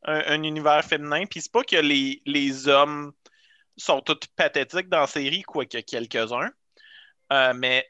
un, 0.04 0.22
un 0.26 0.42
univers 0.42 0.84
féminin. 0.84 1.24
Puis 1.24 1.40
c'est 1.40 1.50
pas 1.50 1.64
que 1.64 1.76
les, 1.76 2.20
les 2.26 2.68
hommes 2.68 3.12
sont 3.78 4.02
tous 4.02 4.20
pathétiques 4.36 4.90
dans 4.90 5.00
la 5.00 5.06
série, 5.06 5.40
quoique 5.42 5.78
quelques-uns. 5.78 6.50
Euh, 7.32 7.54
mais 7.56 7.88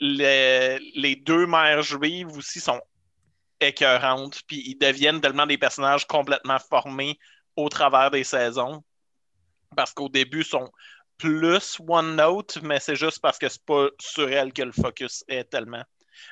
les, 0.00 0.78
les 0.94 1.16
deux 1.16 1.46
mères 1.46 1.82
juives 1.82 2.28
aussi 2.38 2.58
sont 2.58 2.80
écœurantes. 3.60 4.40
Puis 4.46 4.62
ils 4.64 4.78
deviennent 4.78 5.20
tellement 5.20 5.46
des 5.46 5.58
personnages 5.58 6.06
complètement 6.06 6.58
formés 6.58 7.18
au 7.58 7.68
travers 7.68 8.10
des 8.10 8.24
saisons. 8.24 8.84
Parce 9.76 9.92
qu'au 9.92 10.08
début, 10.08 10.44
sont 10.44 10.70
plus 11.18 11.78
one 11.86 12.14
note, 12.14 12.58
mais 12.62 12.78
c'est 12.78 12.94
juste 12.94 13.20
parce 13.20 13.38
que 13.38 13.48
c'est 13.48 13.64
pas 13.64 13.88
sur 14.00 14.30
elles 14.30 14.52
que 14.52 14.62
le 14.62 14.72
focus 14.72 15.24
est 15.26 15.44
tellement. 15.44 15.82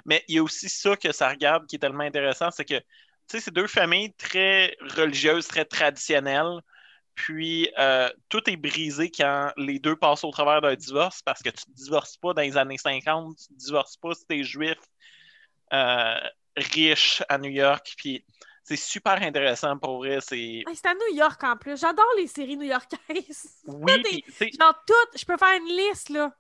Mais 0.05 0.25
il 0.29 0.37
y 0.37 0.39
a 0.39 0.43
aussi 0.43 0.69
ça 0.69 0.97
que 0.97 1.11
ça 1.13 1.29
regarde 1.29 1.67
qui 1.67 1.77
est 1.77 1.79
tellement 1.81 2.05
intéressant, 2.05 2.51
c'est 2.51 2.65
que 2.65 2.79
tu 2.79 3.39
sais, 3.39 3.41
c'est 3.41 3.53
deux 3.53 3.67
familles 3.67 4.15
très 4.15 4.77
religieuses, 4.97 5.49
très 5.49 5.65
traditionnelles. 5.65 6.61
Puis 7.17 7.69
euh, 7.79 8.09
tout 8.29 8.49
est 8.49 8.57
brisé 8.57 9.11
quand 9.11 9.51
les 9.57 9.81
deux 9.81 9.97
passent 9.97 10.23
au 10.23 10.31
travers 10.31 10.61
d'un 10.61 10.77
divorce 10.77 11.23
parce 11.23 11.43
que 11.43 11.49
tu 11.49 11.65
ne 11.69 11.75
divorces 11.75 12.17
pas 12.19 12.35
dans 12.35 12.43
les 12.43 12.57
années 12.57 12.79
50, 12.79 13.37
tu 13.37 13.53
ne 13.53 13.59
divorces 13.59 13.97
pas 13.97 14.15
si 14.15 14.25
tu 14.27 14.39
es 14.39 14.45
juif 14.45 14.79
euh, 15.73 16.21
riche 16.57 17.23
à 17.29 17.39
New 17.39 17.51
York. 17.51 17.95
Puis 17.97 18.25
c'est 18.69 18.75
super 18.77 19.23
intéressant 19.23 19.79
pour 19.79 19.99
vrai. 19.99 20.19
C'est 20.21 20.65
à 20.85 20.95
New 20.95 21.15
York 21.15 21.43
en 21.45 21.57
plus. 21.57 21.79
J'adore 21.81 22.05
les 22.17 22.27
séries 22.27 22.57
new-yorkaises. 22.57 23.63
oui, 23.69 24.25
Genre 24.41 24.83
toutes, 24.85 25.17
je 25.21 25.25
peux 25.25 25.37
faire 25.37 25.57
une 25.57 25.69
liste, 25.69 26.09
là. 26.09 26.33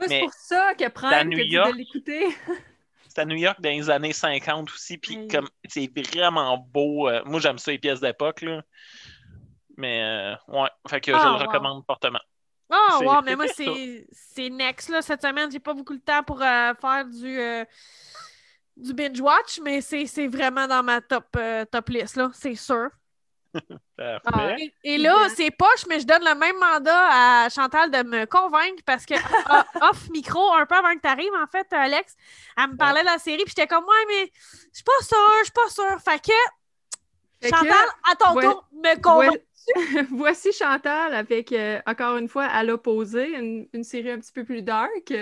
C'est 0.00 0.08
mais 0.08 0.20
pour 0.20 0.32
ça 0.32 0.74
que 0.74 1.44
dit 1.44 1.54
York, 1.54 1.72
de 1.72 1.76
l'écouter. 1.76 2.26
c'est 3.08 3.20
à 3.20 3.24
New 3.24 3.36
York 3.36 3.60
dans 3.60 3.70
les 3.70 3.88
années 3.88 4.12
50 4.12 4.68
aussi. 4.72 4.98
Puis 4.98 5.16
Oui. 5.16 5.28
comme 5.28 5.48
c'est 5.68 5.88
vraiment 6.12 6.58
beau. 6.58 7.08
euh, 7.08 7.22
moi, 7.24 7.38
j'aime 7.38 7.58
ça 7.58 7.70
les 7.70 7.78
pièces 7.78 8.00
d'époque. 8.00 8.42
là. 8.42 8.62
Mais 9.76 10.02
euh, 10.02 10.34
ouais, 10.48 10.68
fait 10.88 11.00
que 11.00 11.12
je 11.12 11.16
Ah, 11.16 11.24
le 11.24 11.30
wow. 11.34 11.38
recommande 11.38 11.84
fortement. 11.86 12.20
Oh, 12.68 12.98
wow, 13.02 13.22
mais 13.22 13.36
moi, 13.36 13.46
c'est 14.12 14.50
next, 14.50 14.88
là. 14.88 15.02
Cette 15.02 15.22
semaine, 15.22 15.52
j'ai 15.52 15.60
pas 15.60 15.72
beaucoup 15.72 15.94
de 15.94 16.02
temps 16.02 16.24
pour 16.24 16.42
euh, 16.42 16.74
faire 16.74 17.04
du, 17.06 17.38
euh, 17.38 17.64
du 18.78 18.94
binge-watch, 18.94 19.60
mais 19.62 19.80
c'est 19.80 20.06
c'est 20.06 20.28
vraiment 20.28 20.66
dans 20.68 20.82
ma 20.82 21.00
top, 21.00 21.26
euh, 21.36 21.64
top 21.66 21.88
list, 21.90 22.16
là, 22.16 22.30
c'est 22.34 22.54
sûr. 22.54 22.88
Parfait. 24.22 24.22
Ah, 24.32 24.54
Et, 24.58 24.74
et 24.84 24.98
là, 24.98 25.28
c'est 25.34 25.50
poche, 25.50 25.86
mais 25.88 26.00
je 26.00 26.06
donne 26.06 26.22
le 26.24 26.34
même 26.34 26.56
mandat 26.58 27.44
à 27.44 27.48
Chantal 27.48 27.90
de 27.90 28.02
me 28.02 28.26
convaincre 28.26 28.82
parce 28.84 29.06
que 29.06 29.14
ah, 29.46 29.66
off 29.82 30.08
micro, 30.10 30.52
un 30.54 30.66
peu 30.66 30.76
avant 30.76 30.94
que 30.94 31.00
tu 31.00 31.08
arrives, 31.08 31.32
en 31.42 31.46
fait, 31.46 31.66
Alex, 31.72 32.14
elle 32.56 32.68
me 32.72 32.76
parlait 32.76 33.00
de 33.00 33.06
la 33.06 33.18
série, 33.18 33.44
puis 33.44 33.54
j'étais 33.56 33.66
comme, 33.66 33.84
ouais, 33.84 34.04
mais 34.08 34.32
je 34.34 34.76
suis 34.76 34.84
pas 34.84 35.02
sûre, 35.02 35.18
je 35.40 35.44
suis 35.44 35.52
pas 35.52 35.68
sûre. 35.70 36.00
Fait 36.02 36.20
que, 36.22 36.32
Fait 37.40 37.52
que, 37.52 37.56
Chantal, 37.56 37.86
à 38.10 38.16
ton 38.16 38.34
ouais, 38.34 38.42
tour, 38.42 38.68
me 38.72 39.00
convainc. 39.00 39.32
ouais, 39.32 39.44
voici 40.10 40.52
Chantal 40.52 41.14
avec, 41.14 41.52
euh, 41.52 41.80
encore 41.86 42.16
une 42.16 42.28
fois, 42.28 42.44
à 42.46 42.64
l'opposé, 42.64 43.34
une, 43.36 43.68
une 43.72 43.84
série 43.84 44.10
un 44.10 44.18
petit 44.20 44.32
peu 44.32 44.44
plus 44.44 44.62
dark. 44.62 45.12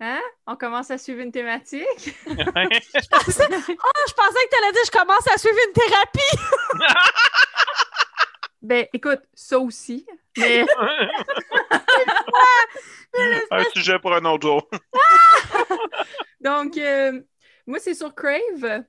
Hein? 0.00 0.20
On 0.46 0.56
commence 0.56 0.90
à 0.90 0.98
suivre 0.98 1.20
une 1.20 1.32
thématique? 1.32 1.86
Je 2.26 2.32
pensais, 3.10 3.46
Ah, 3.48 4.02
je 4.08 4.12
pensais 4.14 4.44
que 4.44 4.50
tu 4.50 4.62
allais 4.62 4.72
dire, 4.72 4.82
je 4.84 4.90
commence 4.90 5.26
à 5.28 5.38
suivre 5.38 5.56
une 5.66 5.72
thérapie. 5.72 6.36
Ben, 8.62 8.84
écoute, 8.92 9.20
ça 9.32 9.60
aussi. 9.60 10.04
Mais 10.36 10.66
un 13.50 13.64
sujet 13.74 13.98
pour 14.00 14.12
un 14.12 14.24
autre 14.24 14.46
jour. 14.48 14.68
donc, 16.40 16.76
euh, 16.76 17.20
moi, 17.66 17.78
c'est 17.78 17.94
sur 17.94 18.12
Crave 18.14 18.82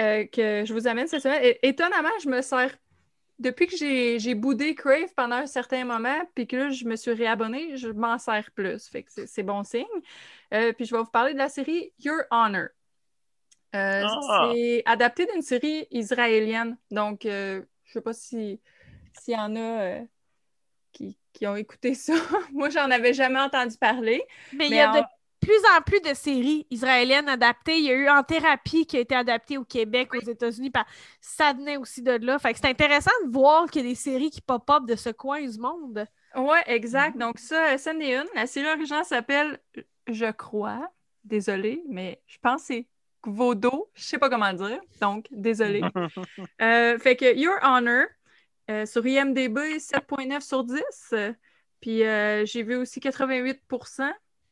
euh, 0.00 0.26
que 0.26 0.64
je 0.66 0.72
vous 0.72 0.88
amène 0.88 1.06
cette 1.06 1.22
semaine. 1.22 1.44
Et- 1.44 1.60
étonnamment, 1.68 2.10
je 2.24 2.28
me 2.28 2.42
sers. 2.42 2.74
Depuis 3.42 3.66
que 3.66 3.76
j'ai 3.76 4.34
boudé 4.34 4.74
Crave 4.74 5.12
pendant 5.16 5.36
un 5.36 5.46
certain 5.46 5.84
moment, 5.84 6.20
puis 6.34 6.46
que 6.46 6.56
là, 6.56 6.70
je 6.70 6.84
me 6.84 6.96
suis 6.96 7.12
réabonnée, 7.12 7.76
je 7.76 7.88
m'en 7.88 8.16
sers 8.18 8.50
plus. 8.52 8.86
Fait 8.88 9.02
que 9.02 9.10
c'est- 9.26 9.42
bon 9.42 9.64
signe. 9.64 9.84
Euh, 10.54 10.72
puis 10.72 10.84
je 10.84 10.94
vais 10.94 11.02
vous 11.02 11.10
parler 11.10 11.32
de 11.34 11.38
la 11.38 11.48
série 11.48 11.92
Your 11.98 12.22
Honor. 12.30 12.68
Euh, 13.74 14.04
Ah. 14.06 14.50
C'est 14.54 14.82
adapté 14.86 15.26
d'une 15.26 15.42
série 15.42 15.86
israélienne. 15.90 16.76
Donc, 16.90 17.26
euh, 17.26 17.62
Je 17.84 17.92
sais 17.94 18.00
pas 18.00 18.12
si 18.14 18.60
s'il 19.20 19.34
y 19.34 19.36
en 19.36 19.54
a 19.56 19.60
euh, 19.60 20.00
qui, 20.92 21.18
qui 21.34 21.46
ont 21.46 21.56
écouté 21.56 21.94
ça. 21.94 22.14
Moi, 22.52 22.70
j'en 22.70 22.90
avais 22.90 23.12
jamais 23.12 23.40
entendu 23.40 23.76
parler. 23.76 24.22
Mais, 24.54 24.68
il 24.68 24.74
y 24.74 24.80
a 24.80 24.90
en- 24.90 25.00
de 25.00 25.04
plus 25.42 25.58
en 25.76 25.82
plus 25.82 26.00
de 26.00 26.14
séries 26.14 26.66
israéliennes 26.70 27.28
adaptées. 27.28 27.76
Il 27.76 27.84
y 27.84 27.90
a 27.90 27.94
eu 27.94 28.08
En 28.08 28.22
thérapie 28.22 28.86
qui 28.86 28.96
a 28.96 29.00
été 29.00 29.14
adaptée 29.14 29.58
au 29.58 29.64
Québec, 29.64 30.14
aux 30.14 30.20
États-Unis, 30.20 30.70
par 30.70 30.86
ça 31.20 31.52
venait 31.52 31.76
aussi 31.76 32.00
de 32.00 32.12
là. 32.12 32.38
Fait 32.38 32.52
que 32.54 32.58
c'est 32.60 32.68
intéressant 32.68 33.10
de 33.26 33.30
voir 33.32 33.68
qu'il 33.70 33.82
y 33.82 33.86
a 33.86 33.88
des 33.88 33.94
séries 33.94 34.30
qui 34.30 34.40
pop-up 34.40 34.84
de 34.86 34.94
ce 34.96 35.10
coin 35.10 35.40
du 35.46 35.58
monde. 35.58 36.06
Ouais, 36.34 36.62
Mhm. 36.66 36.74
exact. 36.74 37.18
Donc, 37.18 37.38
ça, 37.38 37.76
ça 37.76 37.92
en 37.92 38.00
est 38.00 38.14
une. 38.16 38.28
La 38.34 38.46
série 38.46 38.68
originale 38.68 39.04
s'appelle, 39.04 39.58
je 40.08 40.30
crois, 40.30 40.88
désolée, 41.24 41.82
mais 41.88 42.22
je 42.26 42.38
pense 42.40 42.62
que 42.62 42.66
c'est 42.68 42.86
Gvodo. 43.24 43.90
Je 43.94 44.02
sais 44.04 44.18
pas 44.18 44.30
comment 44.30 44.52
dire. 44.52 44.80
Donc, 45.00 45.26
désolée. 45.30 45.82
Euh, 46.60 46.98
fait 46.98 47.16
que 47.16 47.34
Your 47.36 47.56
Honor, 47.62 48.06
euh, 48.70 48.86
sur 48.86 49.04
IMDb, 49.06 49.58
7.9 49.78 50.40
sur 50.42 50.64
10. 50.64 50.80
Euh, 51.12 51.32
Puis 51.80 52.04
euh, 52.04 52.44
j'ai 52.46 52.62
vu 52.62 52.76
aussi 52.76 53.00
88 53.00 53.60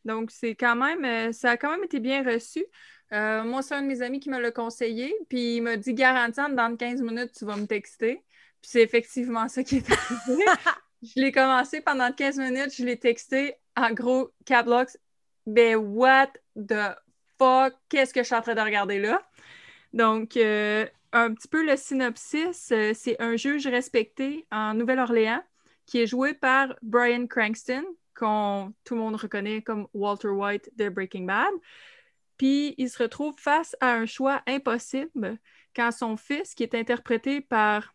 Donc, 0.05 0.31
c'est 0.31 0.55
quand 0.55 0.77
même, 0.77 1.05
euh, 1.05 1.33
ça 1.33 1.51
a 1.51 1.57
quand 1.57 1.71
même 1.71 1.85
été 1.85 2.01
bien 2.01 2.23
reçu. 2.23 2.65
Euh, 3.13 3.43
moi, 3.45 3.63
c'est 3.63 3.75
un 3.75 3.83
de 3.83 3.87
mes 3.87 4.03
amis 4.03 4.21
qui 4.21 4.31
me 4.31 4.39
l'a 4.39 4.51
conseillé. 4.51 5.15
Puis 5.29 5.57
il 5.57 5.63
m'a 5.63 5.77
dit 5.77 5.95
garanti, 5.95 6.41
dans 6.55 6.77
15 6.77 7.03
minutes, 7.03 7.33
tu 7.37 7.45
vas 7.45 7.57
me 7.57 7.67
texter. 7.67 8.23
Puis 8.63 8.71
c'est 8.71 8.83
effectivement 8.83 9.49
ça 9.49 9.63
qui 9.63 9.79
est 9.79 9.91
arrivé. 9.91 10.45
je 11.03 11.21
l'ai 11.21 11.33
commencé 11.33 11.81
pendant 11.81 12.13
15 12.13 12.39
minutes, 12.39 12.75
je 12.77 12.85
l'ai 12.85 12.99
texté 12.99 13.55
en 13.77 13.93
gros, 13.93 14.31
Cablocks. 14.45 14.97
Ben, 15.47 15.77
what 15.77 16.29
the 16.55 16.97
fuck? 17.39 17.75
Qu'est-ce 17.89 18.13
que 18.13 18.21
je 18.21 18.27
suis 18.27 18.35
en 18.35 18.43
train 18.43 18.55
de 18.55 18.61
regarder 18.61 18.99
là? 18.99 19.23
Donc, 19.93 20.37
euh, 20.37 20.87
un 21.13 21.35
petit 21.35 21.49
peu 21.49 21.65
le 21.65 21.77
synopsis, 21.77 22.73
c'est 22.95 23.17
un 23.21 23.37
juge 23.37 23.67
respecté 23.67 24.47
en 24.53 24.75
Nouvelle-Orléans 24.75 25.43
qui 25.87 26.01
est 26.01 26.07
joué 26.07 26.35
par 26.35 26.77
Brian 26.83 27.27
Cranston, 27.27 27.83
qu'on 28.21 28.75
tout 28.85 28.95
le 28.95 29.01
monde 29.01 29.17
reconnaît 29.17 29.63
comme 29.63 29.89
Walter 29.95 30.29
White 30.29 30.71
de 30.77 30.89
Breaking 30.89 31.25
Bad. 31.25 31.53
Puis 32.37 32.75
il 32.79 32.89
se 32.89 33.03
retrouve 33.03 33.35
face 33.39 33.75
à 33.81 33.93
un 33.93 34.07
choix 34.07 34.43
impossible 34.47 35.39
quand 35.75 35.91
son 35.91 36.17
fils, 36.17 36.55
qui 36.55 36.63
est 36.63 36.75
interprété 36.75 37.41
par 37.41 37.95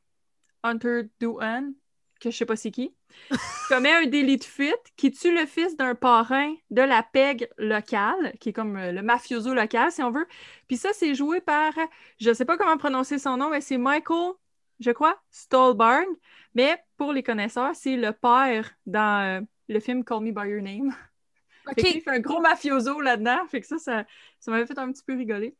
Hunter 0.64 1.04
Doohan, 1.20 1.74
que 2.20 2.32
je 2.32 2.38
sais 2.38 2.46
pas 2.46 2.56
c'est 2.56 2.72
qui, 2.72 2.96
commet 3.70 3.92
un 3.92 4.06
délit 4.06 4.38
de 4.38 4.44
fuite 4.44 4.94
qui 4.98 5.12
tue 5.12 5.36
le 5.36 5.46
fils 5.46 5.76
d'un 5.78 5.96
parrain 5.96 6.54
de 6.70 6.82
la 6.82 7.04
PEG 7.04 7.50
locale, 7.58 8.34
qui 8.40 8.50
est 8.50 8.54
comme 8.54 8.78
euh, 8.78 8.92
le 8.92 9.02
mafioso 9.02 9.54
local, 9.54 9.92
si 9.92 10.02
on 10.02 10.12
veut. 10.12 10.28
Puis 10.68 10.78
ça, 10.78 10.90
c'est 10.94 11.16
joué 11.16 11.42
par, 11.42 11.74
je 12.20 12.34
sais 12.34 12.46
pas 12.46 12.58
comment 12.58 12.78
prononcer 12.78 13.20
son 13.20 13.38
nom, 13.38 13.50
mais 13.50 13.62
c'est 13.62 13.78
Michael, 13.78 14.34
je 14.80 14.92
crois, 14.92 15.22
Stolberg. 15.32 16.08
Mais 16.54 16.78
pour 16.98 17.14
les 17.14 17.24
connaisseurs, 17.24 17.76
c'est 17.76 17.98
le 17.98 18.12
père 18.14 18.72
dans 18.86 19.42
euh, 19.42 19.42
le 19.68 19.80
film 19.80 20.04
Call 20.04 20.22
Me 20.22 20.32
By 20.32 20.50
Your 20.50 20.62
Name. 20.62 20.96
Fait 21.76 21.82
que 21.82 21.96
il 21.96 22.02
fait 22.02 22.12
un 22.12 22.20
gros 22.20 22.42
mafioso 22.42 23.02
là-dedans. 23.02 23.46
Fait 23.48 23.60
que 23.60 23.66
ça, 23.66 23.80
ça, 23.80 24.06
ça 24.40 24.52
m'avait 24.52 24.68
fait 24.68 24.78
un 24.78 24.92
petit 24.92 25.04
peu 25.04 25.16
rigoler. 25.16 25.56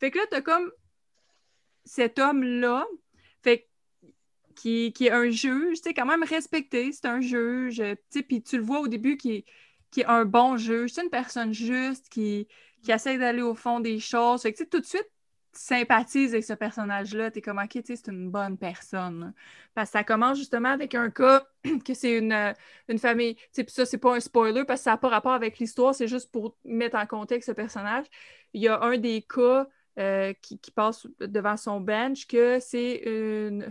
Fait 0.00 0.10
que 0.10 0.18
là, 0.18 0.24
t'as 0.30 0.40
comme 0.40 0.72
cet 1.84 2.18
homme-là, 2.18 2.86
fait 3.42 3.68
qui, 4.54 4.92
qui 4.92 5.06
est 5.06 5.10
un 5.10 5.30
juge, 5.30 5.78
tu 5.78 5.82
sais, 5.84 5.94
quand 5.94 6.06
même 6.06 6.22
respecté, 6.22 6.92
c'est 6.92 7.06
un 7.06 7.20
juge, 7.20 7.80
euh, 7.80 7.94
tu 8.10 8.18
sais, 8.18 8.22
puis 8.22 8.42
tu 8.42 8.56
le 8.56 8.62
vois 8.62 8.80
au 8.80 8.88
début 8.88 9.16
qui 9.16 9.32
est, 9.32 9.44
qui 9.90 10.00
est 10.00 10.06
un 10.06 10.24
bon 10.24 10.56
juge, 10.56 10.92
c'est 10.92 11.02
une 11.02 11.10
personne 11.10 11.52
juste 11.52 12.08
qui, 12.08 12.48
qui 12.82 12.92
essaie 12.92 13.18
d'aller 13.18 13.42
au 13.42 13.54
fond 13.54 13.80
des 13.80 13.98
choses. 13.98 14.42
Fait 14.42 14.52
que, 14.52 14.58
tu 14.58 14.64
sais, 14.64 14.70
tout 14.70 14.80
de 14.80 14.86
suite, 14.86 15.08
sympathises 15.52 16.32
avec 16.32 16.44
ce 16.44 16.52
personnage-là, 16.52 17.30
t'es 17.30 17.42
comme, 17.42 17.58
OK, 17.58 17.82
c'est 17.84 18.08
une 18.08 18.30
bonne 18.30 18.56
personne. 18.56 19.32
Parce 19.74 19.90
que 19.90 19.98
ça 19.98 20.04
commence 20.04 20.38
justement 20.38 20.70
avec 20.70 20.94
un 20.94 21.10
cas 21.10 21.46
que 21.84 21.94
c'est 21.94 22.18
une, 22.18 22.32
euh, 22.32 22.52
famille, 22.98 23.36
ça, 23.68 23.86
c'est 23.86 23.98
pas 23.98 24.16
un 24.16 24.20
spoiler 24.20 24.64
parce 24.64 24.80
que 24.80 24.84
ça 24.84 24.90
n'a 24.92 24.96
pas 24.96 25.08
rapport 25.08 25.32
avec 25.32 25.58
l'histoire, 25.58 25.94
c'est 25.94 26.08
juste 26.08 26.30
pour 26.30 26.56
mettre 26.64 26.96
en 26.96 27.06
contexte 27.06 27.48
ce 27.48 27.52
personnage. 27.52 28.06
Il 28.54 28.62
y 28.62 28.68
a 28.68 28.80
un 28.82 28.98
des 28.98 29.22
cas 29.22 29.68
euh, 29.98 30.32
qui, 30.40 30.58
passe 30.74 31.06
devant 31.20 31.56
son 31.56 31.80
bench 31.80 32.26
que 32.26 32.58
c'est 32.60 33.02
une, 33.04 33.70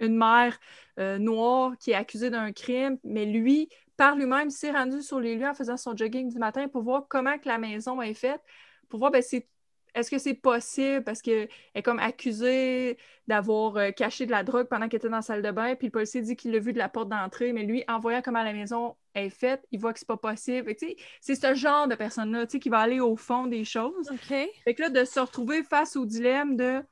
une 0.00 0.16
mère 0.16 0.58
euh, 0.98 1.18
noire 1.18 1.76
qui 1.78 1.90
est 1.90 1.94
accusée 1.94 2.30
d'un 2.30 2.52
crime, 2.52 2.98
mais 3.04 3.26
lui, 3.26 3.68
par 3.96 4.16
lui-même, 4.16 4.50
s'est 4.50 4.70
rendu 4.70 5.02
sur 5.02 5.20
les 5.20 5.36
lieux 5.36 5.46
en 5.46 5.54
faisant 5.54 5.76
son 5.76 5.94
jogging 5.94 6.30
du 6.30 6.38
matin 6.38 6.68
pour 6.68 6.82
voir 6.82 7.06
comment 7.08 7.34
la 7.44 7.58
maison 7.58 8.00
est 8.00 8.14
faite, 8.14 8.40
pour 8.88 8.98
voir 8.98 9.10
ben, 9.10 9.22
c'est 9.22 9.46
est-ce 9.94 10.10
que 10.10 10.18
c'est 10.18 10.34
possible? 10.34 11.04
Parce 11.04 11.22
qu'elle 11.22 11.48
est 11.74 11.82
comme 11.82 11.98
accusée 11.98 12.98
d'avoir 13.26 13.76
euh, 13.76 13.90
caché 13.90 14.26
de 14.26 14.30
la 14.30 14.42
drogue 14.42 14.66
pendant 14.68 14.88
qu'elle 14.88 14.98
était 14.98 15.08
dans 15.08 15.16
la 15.16 15.22
salle 15.22 15.42
de 15.42 15.50
bain, 15.50 15.74
puis 15.74 15.88
le 15.88 15.92
policier 15.92 16.20
dit 16.22 16.36
qu'il 16.36 16.52
l'a 16.52 16.58
vu 16.58 16.72
de 16.72 16.78
la 16.78 16.88
porte 16.88 17.08
d'entrée, 17.08 17.52
mais 17.52 17.64
lui, 17.64 17.84
en 17.88 17.98
voyant 17.98 18.22
comment 18.22 18.42
la 18.42 18.52
maison 18.52 18.96
est 19.14 19.30
faite, 19.30 19.66
il 19.70 19.80
voit 19.80 19.92
que 19.92 19.98
c'est 19.98 20.08
pas 20.08 20.16
possible. 20.16 20.72
C'est 21.20 21.34
ce 21.34 21.54
genre 21.54 21.88
de 21.88 21.94
personne-là 21.94 22.46
qui 22.46 22.68
va 22.68 22.78
aller 22.78 23.00
au 23.00 23.16
fond 23.16 23.46
des 23.46 23.64
choses. 23.64 24.10
OK. 24.10 24.28
Fait 24.64 24.74
que 24.74 24.82
là, 24.82 24.90
de 24.90 25.04
se 25.04 25.20
retrouver 25.20 25.62
face 25.62 25.96
au 25.96 26.06
dilemme 26.06 26.56
de 26.56 26.82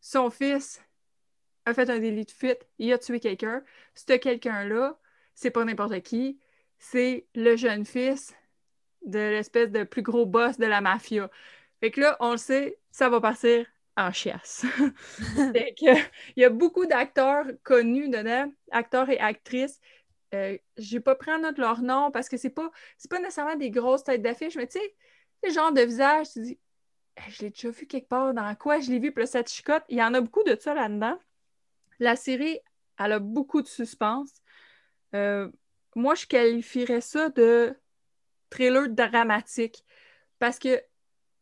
son 0.00 0.30
fils 0.30 0.82
a 1.64 1.74
fait 1.74 1.90
un 1.90 1.98
délit 1.98 2.24
de 2.24 2.30
fuite, 2.30 2.66
il 2.78 2.92
a 2.92 2.98
tué 2.98 3.18
quelqu'un. 3.18 3.62
Ce 3.94 4.12
quelqu'un-là, 4.12 4.98
c'est 5.34 5.50
pas 5.50 5.64
n'importe 5.64 6.00
qui, 6.02 6.38
c'est 6.78 7.26
le 7.34 7.56
jeune 7.56 7.84
fils 7.84 8.34
de 9.06 9.18
l'espèce 9.18 9.70
de 9.70 9.84
plus 9.84 10.02
gros 10.02 10.26
boss 10.26 10.58
de 10.58 10.66
la 10.66 10.80
mafia. 10.80 11.30
Fait 11.80 11.90
que 11.90 12.00
là, 12.00 12.16
on 12.20 12.32
le 12.32 12.36
sait, 12.36 12.78
ça 12.90 13.08
va 13.08 13.20
partir 13.20 13.66
en 13.96 14.12
chiasse. 14.12 14.66
fait 15.52 15.74
que, 15.74 15.98
il 16.36 16.42
y 16.42 16.44
a 16.44 16.50
beaucoup 16.50 16.86
d'acteurs 16.86 17.46
connus 17.62 18.08
dedans, 18.08 18.52
acteurs 18.70 19.08
et 19.10 19.18
actrices. 19.18 19.80
Euh, 20.34 20.58
j'ai 20.76 21.00
pas 21.00 21.14
pris 21.14 21.30
en 21.30 21.38
note 21.40 21.58
leur 21.58 21.82
nom 21.82 22.10
parce 22.10 22.28
que 22.28 22.36
c'est 22.36 22.50
pas, 22.50 22.70
pas 23.08 23.18
nécessairement 23.20 23.56
des 23.56 23.70
grosses 23.70 24.04
têtes 24.04 24.22
d'affiche, 24.22 24.56
mais 24.56 24.66
tu 24.66 24.78
sais, 24.78 24.94
le 25.44 25.50
genre 25.50 25.72
de 25.72 25.82
visage, 25.82 26.32
tu 26.32 26.42
dis, 26.42 26.58
Hey, 27.16 27.30
je 27.30 27.42
l'ai 27.42 27.50
déjà 27.50 27.70
vu 27.70 27.86
quelque 27.86 28.08
part, 28.08 28.34
dans 28.34 28.54
quoi? 28.56 28.80
Je 28.80 28.90
l'ai 28.90 28.98
vu, 28.98 29.12
puis 29.12 29.22
là, 29.22 29.26
ça 29.26 29.42
te 29.42 29.50
chicote. 29.50 29.84
Il 29.88 29.96
y 29.96 30.02
en 30.02 30.12
a 30.14 30.20
beaucoup 30.20 30.42
de 30.42 30.56
ça 30.60 30.74
là-dedans. 30.74 31.18
La 31.98 32.14
série, 32.14 32.60
elle 32.98 33.12
a 33.12 33.18
beaucoup 33.18 33.62
de 33.62 33.66
suspense. 33.66 34.30
Euh, 35.14 35.50
moi, 35.94 36.14
je 36.14 36.26
qualifierais 36.26 37.00
ça 37.00 37.30
de 37.30 37.74
thriller 38.50 38.88
dramatique 38.88 39.84
parce 40.38 40.58
que 40.58 40.80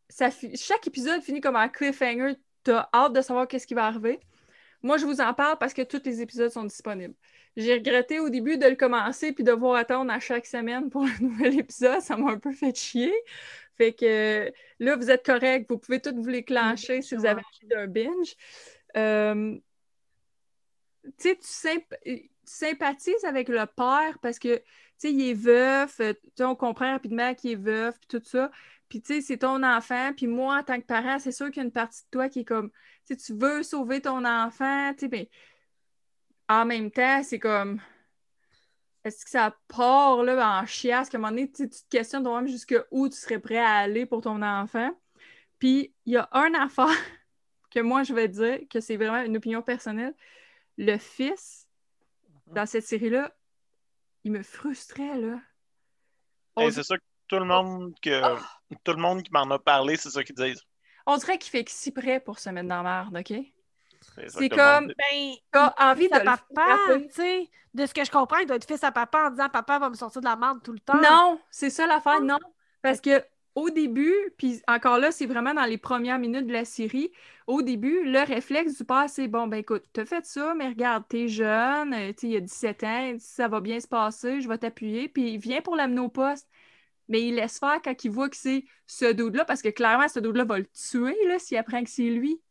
ça 0.09 0.29
chaque 0.55 0.87
épisode 0.87 1.21
finit 1.21 1.41
comme 1.41 1.55
un 1.55 1.69
cliffhanger. 1.69 2.35
T'as 2.63 2.89
hâte 2.93 3.13
de 3.13 3.21
savoir 3.21 3.47
qu'est-ce 3.47 3.67
qui 3.67 3.73
va 3.73 3.85
arriver. 3.85 4.19
Moi, 4.81 4.97
je 4.97 5.05
vous 5.05 5.19
en 5.21 5.33
parle 5.33 5.57
parce 5.57 5.73
que 5.73 5.81
tous 5.81 6.01
les 6.05 6.21
épisodes 6.21 6.51
sont 6.51 6.63
disponibles. 6.63 7.15
J'ai 7.57 7.73
regretté 7.75 8.19
au 8.19 8.29
début 8.29 8.57
de 8.57 8.67
le 8.67 8.75
commencer 8.75 9.31
puis 9.31 9.43
de 9.43 9.51
devoir 9.51 9.75
attendre 9.75 10.11
à 10.11 10.19
chaque 10.19 10.45
semaine 10.45 10.89
pour 10.89 11.03
un 11.05 11.19
nouvel 11.21 11.59
épisode. 11.59 12.01
Ça 12.01 12.17
m'a 12.17 12.31
un 12.31 12.39
peu 12.39 12.51
fait 12.51 12.75
chier. 12.77 13.13
Fait 13.77 13.93
que 13.93 14.51
là, 14.79 14.95
vous 14.95 15.09
êtes 15.09 15.25
correct. 15.25 15.65
Vous 15.69 15.77
pouvez 15.77 16.01
tous 16.01 16.13
vous 16.15 16.29
les 16.29 16.43
clencher 16.43 17.01
si 17.01 17.15
vous 17.15 17.25
avez 17.25 17.41
envie 17.41 17.67
d'un 17.67 17.87
binge. 17.87 18.35
Euh, 18.95 19.57
tu 21.03 21.11
sais, 21.17 21.35
tu 21.35 21.47
symp- 21.47 21.99
tu 22.03 22.29
sympathises 22.45 23.25
avec 23.25 23.49
le 23.49 23.65
père 23.65 24.17
parce 24.21 24.39
que, 24.39 24.61
sais, 24.97 25.13
il 25.13 25.29
est 25.29 25.33
veuf. 25.33 25.99
euh, 25.99 26.13
tu 26.35 26.43
on 26.43 26.55
comprend 26.55 26.91
rapidement 26.91 27.33
qu'il 27.35 27.51
est 27.51 27.55
veuf 27.55 27.97
puis 27.99 28.19
tout 28.19 28.25
ça. 28.25 28.51
Puis, 28.89 29.01
tu 29.01 29.15
sais, 29.15 29.21
c'est 29.21 29.37
ton 29.37 29.63
enfant. 29.63 30.13
Puis 30.15 30.27
moi, 30.27 30.59
en 30.59 30.63
tant 30.63 30.79
que 30.79 30.85
parent, 30.85 31.19
c'est 31.19 31.31
sûr 31.31 31.47
qu'il 31.47 31.57
y 31.57 31.59
a 31.61 31.63
une 31.65 31.71
partie 31.71 32.03
de 32.03 32.09
toi 32.11 32.29
qui 32.29 32.41
est 32.41 32.45
comme, 32.45 32.69
tu 33.05 33.15
sais, 33.15 33.17
tu 33.17 33.33
veux 33.33 33.63
sauver 33.63 34.01
ton 34.01 34.23
enfant, 34.25 34.93
tu 34.93 35.01
sais, 35.01 35.07
mais 35.11 35.29
en 36.47 36.65
même 36.65 36.91
temps, 36.91 37.23
c'est 37.23 37.39
comme, 37.39 37.81
est-ce 39.03 39.23
que 39.25 39.31
ça 39.31 39.55
part 39.67 40.23
là, 40.23 40.61
en 40.61 40.65
chiasse? 40.65 41.09
qu'à 41.09 41.17
un 41.17 41.21
moment 41.21 41.31
donné, 41.31 41.51
tu 41.51 41.69
tu 41.69 41.83
te 41.83 41.89
questionnes 41.89 42.23
toi-même 42.23 42.47
jusqu'où 42.47 43.09
tu 43.09 43.17
serais 43.17 43.39
prêt 43.39 43.57
à 43.57 43.75
aller 43.77 44.05
pour 44.05 44.21
ton 44.21 44.41
enfant. 44.41 44.91
Puis, 45.59 45.93
il 46.05 46.13
y 46.13 46.17
a 46.17 46.29
un 46.31 46.53
affaire 46.59 46.87
que 47.71 47.79
moi, 47.81 48.03
je 48.03 48.13
vais 48.13 48.27
dire, 48.27 48.59
que 48.69 48.79
c'est 48.79 48.97
vraiment 48.97 49.23
une 49.23 49.37
opinion 49.37 49.61
personnelle. 49.61 50.15
Le 50.77 50.97
fils, 50.97 51.67
dans 52.47 52.65
cette 52.65 52.85
série-là, 52.85 53.35
il 54.25 54.31
me 54.33 54.43
frustrait, 54.43 55.17
là. 55.17 55.39
Hey, 56.57 56.67
On, 56.67 56.71
c'est 56.71 56.83
ça 56.83 56.97
que 56.97 57.03
tout 57.27 57.37
le 57.39 57.45
monde 57.45 57.93
que 58.01 58.21
Ah! 58.21 58.37
tout 58.83 58.91
le 58.93 58.97
monde 59.01 59.23
qui 59.23 59.31
m'en 59.31 59.49
a 59.51 59.59
parlé, 59.59 59.95
c'est 59.95 60.09
ça 60.09 60.23
qu'ils 60.23 60.35
disent. 60.35 60.61
on 61.05 61.15
dirait 61.17 61.37
qu'il 61.37 61.51
fait 61.51 61.63
que 61.63 61.71
si 61.71 61.91
prêt 61.91 62.19
pour 62.19 62.39
se 62.39 62.49
mettre 62.49 62.67
dans 62.67 62.81
la 62.81 63.03
merde, 63.11 63.17
OK? 63.17 63.37
ça 64.01 64.21
C'est 64.39 64.49
comme- 64.49 64.87
dit. 64.87 64.93
Ben, 64.97 65.33
T'as 65.51 65.73
envie 65.91 66.09
de 66.09 66.19
papa, 66.19 66.77
tu 66.87 67.09
sais. 67.11 67.49
De 67.73 67.85
ce 67.85 67.93
que 67.93 68.03
je 68.05 68.11
comprends, 68.11 68.37
il 68.37 68.45
doit 68.47 68.55
être 68.55 68.65
fils 68.67 68.83
à 68.83 68.91
papa 68.91 69.27
en 69.27 69.29
disant 69.31 69.49
Papa 69.49 69.79
va 69.79 69.89
me 69.89 69.95
sortir 69.95 70.21
de 70.21 70.25
la 70.27 70.35
merde 70.35 70.61
tout 70.63 70.71
le 70.73 70.79
temps. 70.79 70.99
Non, 71.01 71.39
c'est 71.51 71.69
ça 71.69 71.85
l'affaire, 71.87 72.21
non. 72.21 72.37
Parce 72.81 73.01
que 73.01 73.23
au 73.55 73.69
début, 73.69 74.13
puis 74.37 74.61
encore 74.67 74.99
là, 74.99 75.11
c'est 75.11 75.25
vraiment 75.25 75.53
dans 75.53 75.65
les 75.65 75.77
premières 75.77 76.19
minutes 76.19 76.45
de 76.47 76.53
la 76.53 76.65
série, 76.65 77.11
au 77.47 77.61
début, 77.61 78.03
le 78.03 78.19
réflexe 78.25 78.77
du 78.77 78.83
père, 78.85 79.05
c'est 79.09 79.27
bon, 79.27 79.47
ben 79.47 79.57
écoute, 79.57 79.85
t'as 79.93 80.05
fait 80.05 80.25
ça, 80.25 80.53
mais 80.55 80.67
regarde, 80.67 81.05
t'es 81.07 81.27
jeune, 81.27 81.93
euh, 81.93 82.11
il 82.23 82.29
y 82.31 82.35
a 82.37 82.41
17 82.41 82.83
ans, 82.83 83.15
ça 83.19 83.47
va 83.47 83.61
bien 83.61 83.79
se 83.79 83.87
passer, 83.87 84.41
je 84.41 84.49
vais 84.49 84.57
t'appuyer, 84.57 85.07
puis 85.09 85.33
il 85.33 85.37
vient 85.39 85.61
pour 85.61 85.75
l'amener 85.75 86.01
au 86.01 86.09
poste. 86.09 86.49
Mais 87.07 87.21
il 87.21 87.35
laisse 87.35 87.59
faire 87.59 87.81
quand 87.83 88.03
il 88.03 88.11
voit 88.11 88.29
que 88.29 88.37
c'est 88.37 88.65
ce 88.87 89.11
dude-là, 89.13 89.45
parce 89.45 89.61
que 89.61 89.69
clairement, 89.69 90.07
ce 90.07 90.19
dude-là 90.19 90.43
va 90.45 90.59
le 90.59 90.67
tuer, 90.67 91.15
s'il 91.39 91.57
apprend 91.57 91.83
que 91.83 91.89
c'est 91.89 92.09
lui. 92.09 92.41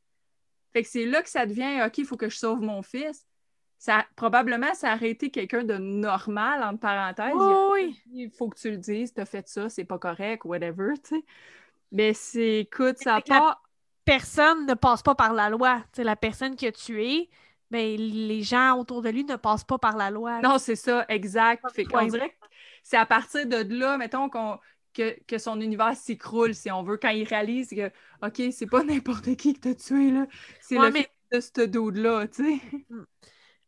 Fait 0.73 0.83
que 0.83 0.89
c'est 0.89 1.07
là 1.07 1.23
que 1.23 1.29
ça 1.31 1.47
devient 1.47 1.83
OK, 1.87 1.99
il 1.99 2.07
faut 2.07 2.17
que 2.17 2.29
je 2.29 2.37
sauve 2.37 2.61
mon 2.61 2.83
fils. 2.83 3.27
Ça, 3.85 4.07
probablement, 4.17 4.73
ça 4.73 4.95
aurait 4.95 5.11
été 5.11 5.29
quelqu'un 5.31 5.63
de 5.63 5.75
normal, 5.77 6.63
entre 6.63 6.81
parenthèses. 6.81 7.35
Oui. 7.71 8.01
Il 8.15 8.31
faut 8.31 8.49
que 8.49 8.59
tu 8.59 8.71
le 8.71 8.79
dises, 8.79 9.13
t'as 9.13 9.27
fait 9.27 9.47
ça, 9.47 9.69
c'est 9.69 9.85
pas 9.85 9.99
correct, 9.99 10.47
whatever, 10.47 10.95
tu 11.03 11.17
sais. 11.17 11.25
Mais 11.93 12.15
c'est, 12.15 12.61
écoute, 12.61 12.97
ça 12.97 13.21
pas. 13.21 13.61
Personne 14.07 14.65
ne 14.65 14.73
passe 14.73 15.03
pas 15.03 15.15
par 15.15 15.35
la 15.35 15.51
loi. 15.51 15.83
Tu 15.93 15.97
sais, 15.97 16.05
la 16.05 16.17
personne 16.17 16.57
qui 16.57 16.67
a 16.67 16.73
tué, 16.73 17.29
ben, 17.71 17.99
les 17.99 18.43
gens 18.43 18.79
autour 18.79 19.03
de 19.03 19.11
lui 19.11 19.23
ne 19.25 19.37
passent 19.37 19.65
pas 19.65 19.77
par 19.77 19.99
la 19.99 20.11
loi. 20.11 20.41
Non, 20.41 20.57
c'est 20.57 20.77
ça, 20.77 21.05
exact. 21.11 21.63
Fait 21.75 21.85
qu'on 21.85 21.99
Ouais. 21.99 22.07
dirait 22.07 22.31
que 22.31 22.35
c'est 22.83 22.97
à 22.97 23.05
partir 23.05 23.47
de 23.47 23.67
là, 23.79 23.99
mettons, 23.99 24.31
qu'on, 24.31 24.59
que, 24.95 25.15
que 25.27 25.37
son 25.37 25.61
univers 25.61 25.95
s'écroule, 25.95 26.55
si 26.55 26.71
on 26.71 26.83
veut, 26.85 26.97
quand 26.97 27.11
il 27.11 27.25
réalise 27.29 27.69
que, 27.69 27.89
OK, 28.27 28.51
c'est 28.51 28.67
pas 28.67 28.83
n'importe 28.85 29.37
qui 29.37 29.53
que 29.53 29.61
t'as 29.61 29.75
tué, 29.75 30.11
là. 30.11 30.27
C'est 30.63 30.79
Ouais, 30.79 30.87
le 30.87 30.93
mais- 30.95 31.11
de 31.33 31.41
ce 31.41 31.67
dude-là, 31.67 32.29
tu 32.29 32.45
sais. 32.45 32.61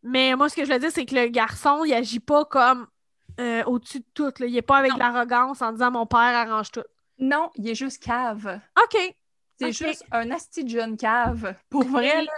Mais 0.09 0.35
moi, 0.37 0.49
ce 0.49 0.55
que 0.57 0.65
je 0.65 0.73
veux 0.73 0.79
dire, 0.79 0.91
c'est 0.93 1.05
que 1.05 1.15
le 1.15 1.27
garçon, 1.29 1.85
il 1.85 1.93
agit 1.93 2.21
pas 2.21 2.45
comme 2.45 2.87
euh, 3.41 3.65
au-dessus 3.65 3.99
de 4.01 4.05
tout. 4.15 4.33
là. 4.39 4.47
Il 4.47 4.57
est 4.57 4.63
pas 4.63 4.79
avec 4.79 4.93
l'arrogance 4.99 5.61
en 5.63 5.73
disant 5.73 5.91
mon 5.91 6.07
père 6.07 6.19
arrange 6.21 6.71
tout. 6.71 6.85
Non, 7.19 7.51
il 7.57 7.69
est 7.69 7.75
juste 7.75 8.03
cave. 8.03 8.61
OK. 8.83 8.97
C'est 9.59 9.67
juste 9.73 10.05
un 10.13 10.31
asti 10.31 10.65
de 10.65 10.69
jeune 10.71 10.97
cave. 10.97 11.55
Pour 11.71 11.85
vrai, 11.85 12.25
là, 12.25 12.33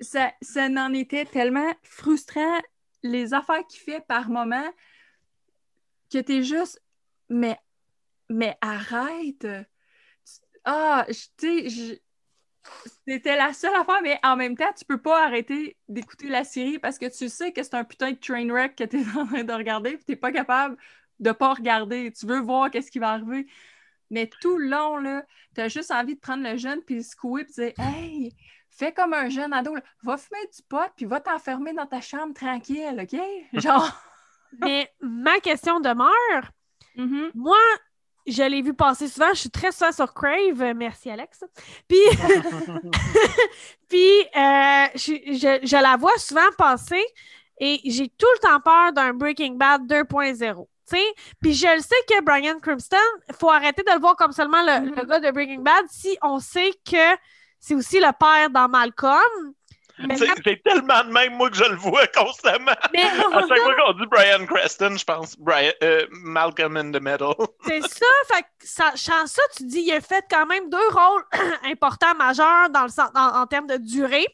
ça, 0.00 0.32
ça 0.42 0.68
n'en 0.68 0.92
était 0.92 1.24
tellement 1.26 1.72
frustrant, 1.82 2.58
les 3.02 3.32
affaires 3.34 3.66
qu'il 3.66 3.80
fait 3.80 4.00
par 4.00 4.28
moment, 4.30 4.66
que 6.10 6.18
t'es 6.18 6.42
juste, 6.42 6.82
mais, 7.28 7.58
mais 8.30 8.56
arrête. 8.60 9.46
Ah, 10.64 11.04
je- 11.08 11.12
tu 11.36 11.68
sais, 11.68 11.68
je- 11.68 11.98
c'était 13.06 13.36
la 13.36 13.52
seule 13.52 13.74
affaire, 13.74 14.00
mais 14.02 14.18
en 14.22 14.36
même 14.36 14.56
temps, 14.56 14.72
tu 14.76 14.84
peux 14.84 15.00
pas 15.00 15.24
arrêter 15.24 15.76
d'écouter 15.88 16.28
la 16.28 16.44
série 16.44 16.78
parce 16.78 16.98
que 16.98 17.06
tu 17.06 17.28
sais 17.28 17.52
que 17.52 17.62
c'est 17.62 17.74
un 17.74 17.84
putain 17.84 18.12
de 18.12 18.16
train 18.16 18.48
wreck 18.48 18.76
que 18.76 18.84
t'es 18.84 19.02
en 19.16 19.26
train 19.26 19.44
de 19.44 19.52
regarder, 19.52 19.96
puis 19.96 20.04
t'es 20.04 20.16
pas 20.16 20.32
capable 20.32 20.76
de 21.20 21.32
pas 21.32 21.54
regarder. 21.54 22.12
Tu 22.12 22.26
veux 22.26 22.40
voir 22.40 22.70
qu'est-ce 22.70 22.90
qui 22.90 22.98
va 22.98 23.10
arriver. 23.10 23.46
Mais 24.10 24.28
tout 24.40 24.58
le 24.58 24.68
long, 24.68 24.96
là, 24.96 25.24
t'as 25.54 25.68
juste 25.68 25.90
envie 25.90 26.14
de 26.14 26.20
prendre 26.20 26.48
le 26.48 26.56
jeune 26.56 26.82
puis 26.82 26.96
le 26.96 27.02
secouer 27.02 27.44
puis 27.44 27.54
dire 27.54 27.72
Hey, 27.78 28.34
fais 28.70 28.92
comme 28.92 29.14
un 29.14 29.28
jeune 29.28 29.52
ado, 29.52 29.74
là. 29.74 29.82
va 30.02 30.16
fumer 30.16 30.46
du 30.54 30.62
pot 30.68 30.90
puis 30.96 31.06
va 31.06 31.20
t'enfermer 31.20 31.72
dans 31.72 31.86
ta 31.86 32.00
chambre 32.00 32.34
tranquille, 32.34 32.98
OK? 33.00 33.20
Genre. 33.60 34.02
Mais 34.60 34.92
ma 35.00 35.38
question 35.40 35.80
demeure. 35.80 36.10
Mhm. 36.96 37.32
Moi, 37.34 37.58
je 38.26 38.42
l'ai 38.42 38.62
vu 38.62 38.74
passer 38.74 39.08
souvent. 39.08 39.28
Je 39.34 39.40
suis 39.40 39.50
très 39.50 39.72
souvent 39.72 39.92
sur 39.92 40.12
Crave. 40.14 40.60
Euh, 40.62 40.74
Merci, 40.74 41.10
Alex. 41.10 41.44
Puis, 41.88 41.98
puis 43.88 44.20
euh, 44.36 44.86
je, 44.94 45.14
je- 45.32 45.66
je 45.66 45.76
la 45.82 45.96
vois 45.96 46.16
souvent 46.18 46.50
passer 46.56 47.02
et 47.60 47.80
j'ai 47.84 48.08
tout 48.08 48.26
le 48.34 48.48
temps 48.48 48.60
peur 48.60 48.92
d'un 48.92 49.14
Breaking 49.14 49.54
Bad 49.54 49.82
2.0. 49.86 50.36
tu 50.88 50.96
sais. 50.96 51.04
Puis 51.40 51.54
je 51.54 51.66
le 51.76 51.80
sais 51.80 51.94
que 52.08 52.22
Brian 52.22 52.58
Crimston, 52.60 52.96
il 53.28 53.34
faut 53.34 53.50
arrêter 53.50 53.82
de 53.82 53.92
le 53.92 54.00
voir 54.00 54.16
comme 54.16 54.32
seulement 54.32 54.62
le, 54.62 54.90
le 54.90 55.04
gars 55.06 55.20
de 55.20 55.30
Breaking 55.30 55.60
Bad 55.60 55.84
si 55.90 56.16
on 56.22 56.38
sait 56.40 56.72
que 56.90 57.16
c'est 57.60 57.74
aussi 57.74 57.98
le 58.00 58.10
père 58.18 58.50
dans 58.50 58.68
Malcolm. 58.68 59.52
C'est 60.44 60.62
tellement 60.62 61.04
de 61.04 61.10
même, 61.12 61.34
moi, 61.36 61.50
que 61.50 61.56
je 61.56 61.64
le 61.64 61.76
vois 61.76 62.06
constamment. 62.08 62.72
mais- 62.92 63.02
À 63.02 63.08
chaque 63.46 63.58
fois 63.58 63.74
qu'on 63.76 63.92
dit 63.92 64.06
Brian 64.10 64.44
Creston, 64.46 64.96
je 64.96 65.04
pense 65.04 65.36
Brian, 65.38 65.72
euh, 65.82 66.06
Malcolm 66.10 66.76
in 66.76 66.90
the 66.92 67.00
Middle. 67.00 67.34
C'est 67.66 67.80
ça, 67.82 68.06
fait 68.32 68.42
que 68.42 68.48
ça, 68.66 68.92
sans 68.96 69.26
ça, 69.26 69.42
tu 69.56 69.64
dis, 69.64 69.80
il 69.86 69.92
a 69.92 70.00
fait 70.00 70.24
quand 70.30 70.46
même 70.46 70.68
deux 70.68 70.88
rôles 70.90 71.24
importants, 71.64 72.14
majeurs 72.16 72.70
dans 72.70 72.82
le 72.82 72.88
sens, 72.88 73.10
en, 73.14 73.40
en 73.42 73.46
termes 73.46 73.66
de 73.68 73.76
durée 73.76 74.26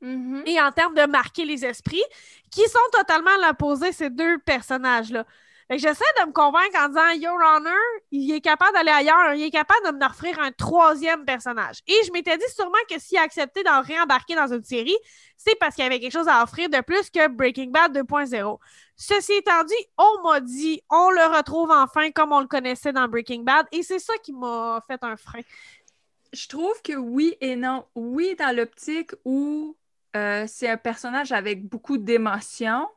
Mhm. 0.00 0.42
et 0.44 0.60
en 0.60 0.70
termes 0.70 0.94
de 0.94 1.06
marquer 1.06 1.46
les 1.46 1.64
esprits, 1.64 2.02
qui 2.50 2.60
sont 2.68 2.78
totalement 2.92 3.30
à 3.42 3.46
l'opposé, 3.48 3.90
ces 3.92 4.10
deux 4.10 4.38
personnages-là. 4.40 5.24
J'essaie 5.70 6.04
de 6.20 6.26
me 6.26 6.32
convaincre 6.32 6.78
en 6.78 6.88
disant, 6.88 7.10
Your 7.12 7.36
Honor, 7.36 7.74
il 8.10 8.32
est 8.32 8.40
capable 8.40 8.74
d'aller 8.74 8.90
ailleurs, 8.90 9.34
il 9.34 9.42
est 9.44 9.50
capable 9.50 9.86
de 9.86 9.92
me 9.92 10.04
offrir 10.04 10.38
un 10.38 10.52
troisième 10.52 11.24
personnage. 11.24 11.78
Et 11.86 11.94
je 12.06 12.12
m'étais 12.12 12.36
dit 12.36 12.44
sûrement 12.54 12.72
que 12.88 12.98
s'il 12.98 13.16
a 13.18 13.22
accepté 13.22 13.62
d'en 13.62 13.80
réembarquer 13.80 14.34
dans 14.34 14.52
une 14.52 14.62
série, 14.62 14.96
c'est 15.36 15.58
parce 15.58 15.74
qu'il 15.74 15.84
avait 15.84 16.00
quelque 16.00 16.12
chose 16.12 16.28
à 16.28 16.42
offrir 16.42 16.68
de 16.68 16.80
plus 16.82 17.08
que 17.10 17.28
Breaking 17.28 17.70
Bad 17.70 17.96
2.0. 17.96 18.58
Ceci 18.96 19.32
étant 19.32 19.64
dit, 19.64 19.74
on 19.96 20.22
m'a 20.22 20.40
dit, 20.40 20.82
on 20.90 21.10
le 21.10 21.36
retrouve 21.36 21.70
enfin 21.70 22.10
comme 22.10 22.32
on 22.32 22.40
le 22.40 22.46
connaissait 22.46 22.92
dans 22.92 23.08
Breaking 23.08 23.42
Bad, 23.42 23.66
et 23.72 23.82
c'est 23.82 23.98
ça 23.98 24.14
qui 24.22 24.32
m'a 24.32 24.82
fait 24.86 25.02
un 25.02 25.16
frein. 25.16 25.40
Je 26.32 26.48
trouve 26.48 26.80
que 26.82 26.94
oui 26.94 27.36
et 27.40 27.56
non. 27.56 27.84
Oui, 27.94 28.34
dans 28.36 28.54
l'optique 28.54 29.12
où 29.24 29.76
euh, 30.16 30.44
c'est 30.48 30.68
un 30.68 30.76
personnage 30.76 31.32
avec 31.32 31.66
beaucoup 31.66 31.96
d'émotions. 31.96 32.88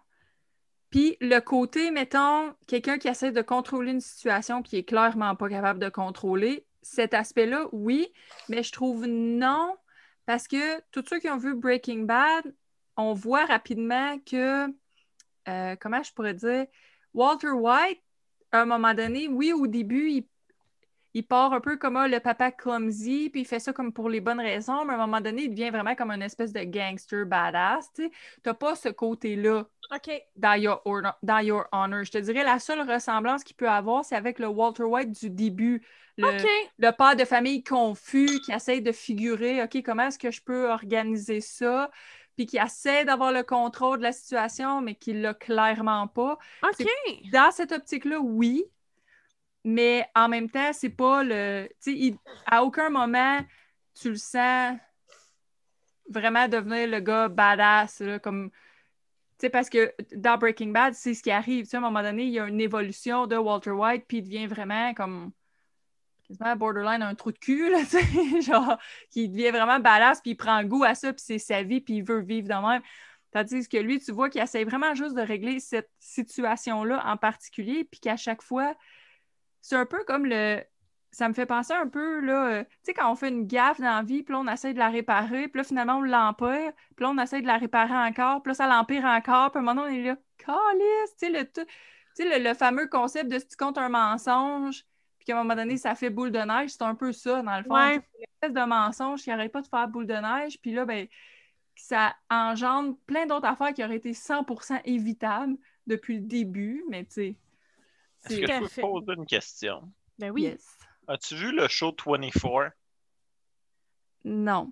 Puis 0.89 1.17
le 1.19 1.39
côté, 1.39 1.91
mettons, 1.91 2.54
quelqu'un 2.65 2.97
qui 2.97 3.08
essaie 3.08 3.32
de 3.32 3.41
contrôler 3.41 3.91
une 3.91 4.02
situation 4.02 4.62
qui 4.62 4.78
est 4.78 4.84
clairement 4.84 5.36
pas 5.36 5.50
capable 5.50 5.80
de 5.80 5.89
contrôler, 5.89 6.65
cet 6.82 7.13
aspect-là, 7.13 7.67
oui, 7.73 8.08
mais 8.47 8.63
je 8.63 8.71
trouve 8.71 9.06
non, 9.06 9.76
parce 10.26 10.47
que 10.47 10.80
tous 10.91 11.04
ceux 11.10 11.19
qui 11.19 11.30
ont 11.30 11.38
vu 11.38 11.56
Breaking 11.56 12.04
Bad, 12.04 12.54
on 12.95 13.13
voit 13.13 13.45
rapidement 13.45 14.17
que, 14.19 14.67
euh, 15.50 15.76
comment 15.80 16.02
je 16.02 16.13
pourrais 16.13 16.34
dire, 16.34 16.65
Walter 17.13 17.52
White, 17.52 18.02
à 18.52 18.62
un 18.62 18.65
moment 18.65 18.93
donné, 18.93 19.28
oui, 19.28 19.52
au 19.52 19.67
début, 19.67 20.10
il 20.10 20.28
il 21.13 21.26
part 21.26 21.54
un 21.54 21.62
peu 21.62 21.78
comme 21.78 21.98
ah, 21.98 22.08
le 22.08 22.20
papa 22.20 22.52
clumsy, 22.52 23.30
puis 23.32 23.41
il 23.41 23.46
fait 23.46 23.60
ça 23.60 23.74
comme 23.74 23.91
pour 23.91 24.10
les 24.10 24.22
bonnes 24.22 24.39
raisons, 24.39 24.86
mais 24.86 24.93
à 24.93 24.96
un 24.96 25.00
moment 25.00 25.22
donné, 25.22 25.43
il 25.43 25.50
devient 25.50 25.70
vraiment 25.70 25.96
comme 25.96 26.12
une 26.12 26.22
espèce 26.22 26.54
de 26.54 26.63
gangster 26.63 27.26
badass. 27.26 27.91
Tu 27.93 28.10
n'as 28.46 28.54
pas 28.54 28.76
ce 28.76 28.89
côté-là 28.89 29.65
dans 30.36 30.56
your, 30.56 30.82
Honor- 30.86 31.17
dans 31.24 31.39
Your 31.39 31.65
Honor. 31.72 32.04
Je 32.04 32.12
te 32.12 32.17
dirais, 32.17 32.43
la 32.43 32.60
seule 32.60 32.89
ressemblance 32.89 33.43
qu'il 33.43 33.56
peut 33.56 33.70
avoir, 33.70 34.04
c'est 34.06 34.15
avec 34.15 34.39
le 34.39 34.48
Walter 34.48 34.84
White 34.84 35.12
du 35.12 35.30
début. 35.30 35.82
Le, 36.17 36.28
OK. 36.28 36.48
le 36.80 36.91
père 36.91 37.15
de 37.15 37.26
famille 37.26 37.63
confus 37.63 38.39
qui 38.43 38.52
essaie 38.52 38.82
de 38.82 38.91
figurer, 38.91 39.63
OK, 39.63 39.82
comment 39.84 40.08
est-ce 40.08 40.20
que 40.20 40.32
je 40.32 40.41
peux 40.41 40.70
organiser 40.70 41.41
ça? 41.41 41.89
Puis 42.36 42.46
qui 42.46 42.58
essaie 42.58 43.06
d'avoir 43.06 43.32
le 43.32 43.43
contrôle 43.43 43.98
de 43.98 44.04
la 44.04 44.12
situation, 44.12 44.82
mais 44.82 44.96
qui 44.96 45.13
l'a 45.13 45.34
clairement 45.34 46.08
pas 46.08 46.38
OK. 46.63 46.86
dans 47.32 47.52
cette 47.52 47.72
optique-là, 47.72 48.20
oui. 48.20 48.65
Mais 49.70 50.08
en 50.16 50.30
même 50.30 50.50
temps, 50.50 50.72
c'est 50.72 50.90
pas 50.90 51.26
le. 51.26 51.68
Tu 51.82 51.92
sais, 51.92 51.94
il- 51.94 52.18
à 52.46 52.64
aucun 52.64 52.90
moment, 52.90 53.42
tu 54.00 54.10
le 54.12 54.16
sens 54.16 54.78
vraiment 56.10 56.48
devenir 56.48 56.88
le 56.88 57.02
gars 57.02 57.28
badass, 57.28 58.00
là, 58.00 58.18
comme. 58.18 58.50
Sais, 59.40 59.50
parce 59.50 59.70
que 59.70 59.94
dans 60.16 60.38
Breaking 60.38 60.70
Bad, 60.70 60.94
c'est 60.94 61.14
ce 61.14 61.22
qui 61.22 61.32
arrive. 61.32 61.66
Tu 61.66 61.72
sais, 61.72 61.78
à 61.78 61.80
un 61.82 61.84
moment 61.84 62.02
donné, 62.02 62.24
il 62.24 62.30
y 62.32 62.40
a 62.40 62.48
une 62.48 62.62
évolution 62.62 63.28
de 63.28 63.36
Walter 63.36 63.72
White, 63.72 64.06
puis 64.08 64.20
il 64.20 64.24
devient 64.24 64.48
vraiment 64.48 64.94
comme. 64.94 65.34
quasiment 66.30 66.56
borderline 66.56 67.02
un 67.02 67.14
trou 67.14 67.34
de 67.34 67.38
cul, 67.38 67.70
là. 67.70 67.80
Genre, 68.42 68.78
qui 69.10 69.28
devient 69.28 69.52
vraiment 69.52 69.82
badass, 69.82 70.22
puis 70.22 70.32
il 70.32 70.38
prend 70.38 70.64
goût 70.64 70.86
à 70.86 70.96
ça, 70.96 71.12
puis 71.12 71.22
c'est 71.26 71.40
sa 71.40 71.62
vie, 71.62 71.82
puis 71.82 71.96
il 71.96 72.04
veut 72.04 72.22
vivre 72.22 72.48
de 72.48 72.54
même. 72.54 72.82
Tandis 73.32 73.68
que 73.68 73.78
lui, 73.78 74.00
tu 74.00 74.14
vois 74.14 74.30
qu'il 74.30 74.42
essaie 74.42 74.64
vraiment 74.64 74.96
juste 74.96 75.14
de 75.14 75.22
régler 75.22 75.60
cette 75.60 75.92
situation-là 76.00 77.04
en 77.06 77.18
particulier, 77.18 77.84
puis 77.84 78.00
qu'à 78.00 78.16
chaque 78.16 78.42
fois, 78.42 78.74
c'est 79.62 79.76
un 79.76 79.86
peu 79.86 80.04
comme 80.06 80.26
le. 80.26 80.62
Ça 81.12 81.30
me 81.30 81.34
fait 81.34 81.46
penser 81.46 81.74
un 81.74 81.88
peu, 81.88 82.20
là, 82.20 82.48
euh, 82.50 82.63
tu 82.63 82.70
sais, 82.84 82.93
quand 82.93 83.10
on 83.12 83.15
fait 83.15 83.30
une 83.30 83.48
gaffe 83.48 83.80
dans 83.80 83.86
la 83.96 84.04
vie, 84.04 84.24
puis 84.24 84.34
là, 84.34 84.39
on 84.41 84.48
essaie 84.48 84.74
de 84.74 84.78
la 84.78 84.89
réparer, 84.89 85.48
puis 85.48 85.60
là, 85.60 85.63
finalement, 85.63 85.96
on 85.98 86.02
l'empire, 86.02 86.74
puis 86.96 87.04
là, 87.06 87.10
on 87.10 87.17
essaie 87.17 87.41
de 87.41 87.48
la 87.48 87.58
réparer 87.58 87.96
encore, 87.96 88.43
puis 88.43 88.52
là, 88.52 88.54
ça 88.56 88.67
l'empire 88.67 89.06
encore, 89.06 89.52
puis 89.52 89.58
à 89.58 89.62
un 89.62 89.65
moment 89.65 89.84
donné, 89.84 89.98
on 89.98 90.02
est 90.04 90.08
là, 90.10 90.17
calice, 90.38 91.15
tu 91.17 91.26
sais, 91.26 91.30
le, 91.32 91.46
tout- 91.46 91.65
tu 91.65 92.24
sais, 92.24 92.38
le, 92.39 92.43
le 92.50 92.54
fameux 92.54 92.88
concept 92.88 93.32
de 93.32 93.39
si 93.39 93.48
tu 93.48 93.56
comptes 93.56 93.78
un 93.78 93.89
mensonge, 93.89 94.84
puis 95.17 95.26
qu'à 95.26 95.34
un 95.39 95.43
moment 95.43 95.56
donné, 95.56 95.78
ça 95.78 95.96
fait 95.96 96.10
boule 96.10 96.32
de 96.32 96.39
neige, 96.39 96.72
c'est 96.72 96.84
un 96.84 96.93
peu 96.93 97.12
ça, 97.13 97.41
dans 97.41 97.58
le 97.58 97.63
fond. 97.63 97.74
Ouais. 97.74 98.00
Tu 98.00 98.02
sais, 98.02 98.28
L'espèce 98.41 98.54
de 98.63 98.67
mensonge 98.67 99.22
qui 99.24 99.30
n'arrête 99.30 99.52
pas 99.54 99.62
de 99.62 99.67
faire 99.67 99.88
boule 99.88 100.08
de 100.08 100.13
neige, 100.13 100.60
puis 100.62 100.74
là, 100.74 100.86
ben, 100.86 101.08
ça 101.76 102.15
engendre 102.30 102.98
plein 103.08 103.26
d'autres 103.26 103.48
affaires 103.48 103.74
qui 103.74 103.84
auraient 103.84 103.96
été 103.98 104.12
100% 104.13 104.82
évitables 104.86 105.56
depuis 105.88 106.15
le 106.15 106.22
début, 106.26 106.84
mais 106.89 107.06
tu 107.06 107.12
sais. 107.13 107.36
Est-ce 108.30 108.40
que 108.40 108.48
je 108.48 108.60
peux 108.60 108.68
te 108.70 108.82
poser 108.82 109.13
une 109.18 109.26
question? 109.26 109.92
Ben 110.20 110.32
oui. 110.32 110.44
Yes. 110.44 110.66
As-tu 111.08 111.36
vu 111.36 111.52
le 111.56 111.68
show 111.68 111.96
24? 112.06 112.72
Non. 114.24 114.72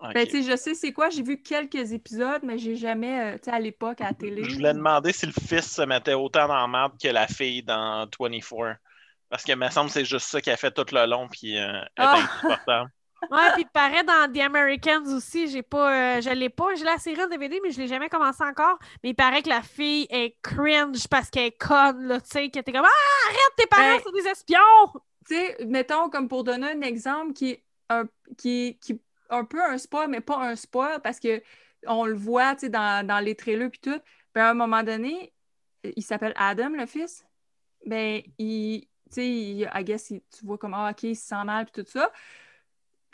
Ben, 0.00 0.26
tu 0.26 0.42
sais, 0.42 0.42
je 0.42 0.56
sais 0.56 0.74
c'est 0.74 0.92
quoi, 0.92 1.08
j'ai 1.08 1.22
vu 1.22 1.40
quelques 1.40 1.92
épisodes, 1.92 2.42
mais 2.42 2.58
j'ai 2.58 2.76
jamais, 2.76 3.34
euh, 3.34 3.38
tu 3.38 3.44
sais, 3.44 3.52
à 3.52 3.58
l'époque, 3.58 4.00
à 4.00 4.08
la 4.08 4.14
télé. 4.14 4.44
Je 4.44 4.54
voulais 4.54 4.74
demander 4.74 5.12
si 5.12 5.24
le 5.24 5.32
fils 5.32 5.72
se 5.72 5.82
mettait 5.82 6.14
autant 6.14 6.46
dans 6.48 6.56
la 6.60 6.66
merde 6.68 6.92
que 7.00 7.08
la 7.08 7.26
fille 7.26 7.62
dans 7.62 8.06
24. 8.20 8.76
Parce 9.30 9.44
que, 9.44 9.52
me 9.52 9.68
semble, 9.70 9.88
c'est 9.90 10.04
juste 10.04 10.26
ça 10.28 10.40
qui 10.40 10.50
a 10.50 10.56
fait 10.56 10.72
tout 10.72 10.84
le 10.92 11.06
long, 11.06 11.28
puis 11.28 11.56
euh, 11.58 11.80
elle 11.80 11.86
Ah! 11.96 12.16
est 12.18 12.22
insupportable. 12.22 12.90
Ouais, 13.30 13.52
puis 13.54 13.62
il 13.62 13.68
paraît 13.72 14.04
dans 14.04 14.32
The 14.32 14.38
Americans 14.40 15.06
aussi, 15.14 15.48
j'ai 15.48 15.62
pas, 15.62 16.16
euh, 16.16 16.20
je 16.20 16.30
l'ai 16.30 16.48
pas, 16.50 16.74
j'ai 16.74 16.84
la 16.84 16.98
série 16.98 17.22
en 17.22 17.28
DVD, 17.28 17.60
mais 17.62 17.70
je 17.70 17.78
l'ai 17.80 17.88
jamais 17.88 18.08
commencé 18.08 18.42
encore. 18.44 18.78
Mais 19.02 19.10
il 19.10 19.14
paraît 19.14 19.42
que 19.42 19.48
la 19.48 19.62
fille 19.62 20.06
est 20.10 20.36
cringe 20.42 21.06
parce 21.08 21.30
qu'elle 21.30 21.46
est 21.46 21.58
conne, 21.58 22.06
là, 22.06 22.20
tu 22.20 22.28
sais, 22.30 22.50
que 22.50 22.58
t'es 22.60 22.72
comme 22.72 22.84
Ah, 22.84 23.28
arrête, 23.28 23.52
tes 23.56 23.66
parents 23.66 23.96
Ben- 23.96 24.02
sont 24.02 24.12
des 24.12 24.26
espions! 24.28 25.00
Tu 25.26 25.34
sais, 25.36 25.56
mettons, 25.66 26.10
comme 26.10 26.28
pour 26.28 26.44
donner 26.44 26.70
un 26.72 26.80
exemple 26.82 27.32
qui 27.32 27.50
est, 27.50 27.64
un, 27.88 28.04
qui, 28.36 28.66
est- 28.68 28.74
qui 28.80 29.00
un 29.30 29.44
peu 29.44 29.62
un 29.62 29.78
spoil, 29.78 30.08
mais 30.08 30.20
pas 30.20 30.36
un 30.38 30.54
spoil, 30.56 31.00
parce 31.02 31.18
que 31.18 31.42
on 31.86 32.04
le 32.06 32.14
voit, 32.14 32.54
tu 32.54 32.60
sais, 32.60 32.68
dans, 32.68 33.06
dans 33.06 33.20
les 33.20 33.34
trailers 33.34 33.70
puis 33.70 33.80
tout. 33.80 33.98
Puis 34.32 34.42
à 34.42 34.50
un 34.50 34.54
moment 34.54 34.82
donné, 34.82 35.32
il 35.96 36.02
s'appelle 36.02 36.32
Adam, 36.36 36.70
le 36.70 36.86
fils. 36.86 37.24
Ben, 37.86 38.22
il, 38.38 38.82
tu 38.82 38.88
sais, 39.10 39.28
il- 39.28 39.70
I 39.74 39.84
guess, 39.84 40.10
il- 40.10 40.22
tu 40.36 40.44
vois 40.44 40.58
comment, 40.58 40.86
ah, 40.86 40.90
OK, 40.92 41.02
il 41.04 41.16
se 41.16 41.26
sent 41.26 41.44
mal 41.44 41.66
puis 41.66 41.82
tout 41.84 41.90
ça. 41.90 42.10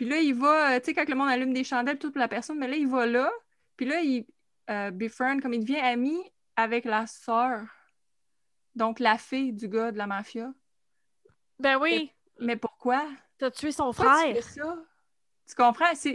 Puis 0.01 0.09
là, 0.09 0.17
il 0.17 0.33
va, 0.35 0.77
euh, 0.77 0.79
tu 0.79 0.87
sais, 0.87 0.95
quand 0.95 1.07
le 1.07 1.15
monde 1.15 1.29
allume 1.29 1.53
des 1.53 1.63
chandelles, 1.63 1.99
toute 1.99 2.17
la 2.17 2.27
personne, 2.27 2.59
mais 2.59 2.69
là, 2.69 2.75
il 2.75 2.89
va 2.89 3.05
là. 3.05 3.31
Puis 3.77 3.85
là, 3.85 4.01
il 4.01 4.25
euh, 4.71 4.91
befriend, 4.91 5.41
comme 5.41 5.53
il 5.53 5.61
devient 5.61 5.77
ami 5.77 6.17
avec 6.57 6.87
la 6.87 7.07
sœur. 7.07 7.61
Donc, 8.75 8.99
la 8.99 9.19
fille 9.19 9.53
du 9.53 9.69
gars 9.69 9.93
de 9.93 9.99
la 9.99 10.07
mafia. 10.07 10.55
Ben 11.59 11.77
oui, 11.79 12.11
Mais 12.39 12.57
pourquoi? 12.57 13.07
t'as 13.37 13.51
tué 13.51 13.73
son 13.73 13.93
Pourquoi 13.93 14.07
tu 14.07 14.33
frère. 14.33 14.37
fais 14.37 14.41
ça? 14.41 14.79
Tu 15.47 15.55
comprends? 15.55 15.95
C'est 15.95 16.15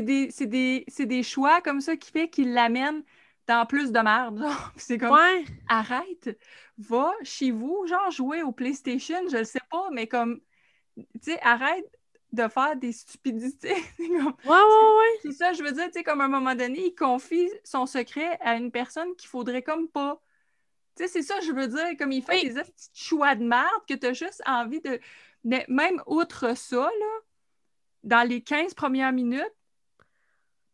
des, 0.00 0.28
c'est 0.32 0.46
des, 0.48 0.84
c'est 0.88 1.06
des 1.06 1.22
choix 1.22 1.60
comme 1.60 1.80
ça 1.80 1.96
qui 1.96 2.10
fait 2.10 2.28
qu'il 2.28 2.52
l'amène 2.52 3.04
dans 3.46 3.64
plus 3.64 3.92
de 3.92 4.00
merde. 4.00 4.44
C'est 4.76 4.98
comme, 4.98 5.12
Ouais. 5.12 5.44
arrête, 5.68 6.36
va 6.78 7.12
chez 7.22 7.52
vous, 7.52 7.86
genre 7.86 8.10
jouer 8.10 8.42
au 8.42 8.50
PlayStation, 8.50 9.20
je 9.30 9.36
le 9.36 9.44
sais 9.44 9.60
pas, 9.70 9.88
mais 9.92 10.08
comme, 10.08 10.40
tu 10.96 11.04
sais, 11.22 11.40
arrête 11.42 11.86
de 12.32 12.48
faire 12.48 12.76
des 12.76 12.92
stupidités. 12.92 13.74
Comme- 13.98 14.34
Ouais, 14.44 14.52
ouais, 14.52 14.56
ouais. 14.56 15.18
c'est 15.22 15.32
ça, 15.32 15.52
je 15.52 15.62
veux 15.62 15.72
dire, 15.72 15.86
tu 15.86 15.92
sais, 15.92 16.02
comme 16.02 16.20
à 16.20 16.24
un 16.24 16.28
moment 16.28 16.54
donné, 16.54 16.86
il 16.86 16.94
confie 16.94 17.50
son 17.64 17.86
secret 17.86 18.38
à 18.40 18.56
une 18.56 18.70
personne 18.70 19.14
qu'il 19.16 19.28
faudrait 19.28 19.62
comme 19.62 19.88
pas. 19.88 20.20
Tu 20.96 21.04
sais, 21.04 21.08
c'est 21.08 21.22
ça, 21.22 21.40
je 21.40 21.52
veux 21.52 21.68
dire, 21.68 21.96
comme 21.98 22.12
il 22.12 22.22
fait 22.22 22.40
Oui. 22.42 22.54
des 22.54 22.62
petits 22.62 22.90
choix 22.94 23.34
de 23.34 23.44
merde 23.44 23.68
que 23.88 23.94
tu 23.94 24.06
as 24.06 24.12
juste 24.14 24.42
envie 24.46 24.80
de. 24.80 25.00
Mais 25.44 25.64
même 25.68 26.02
outre 26.06 26.56
ça, 26.56 26.82
là, 26.82 27.06
dans 28.04 28.28
les 28.28 28.42
15 28.42 28.74
premières 28.74 29.12
minutes, 29.12 29.54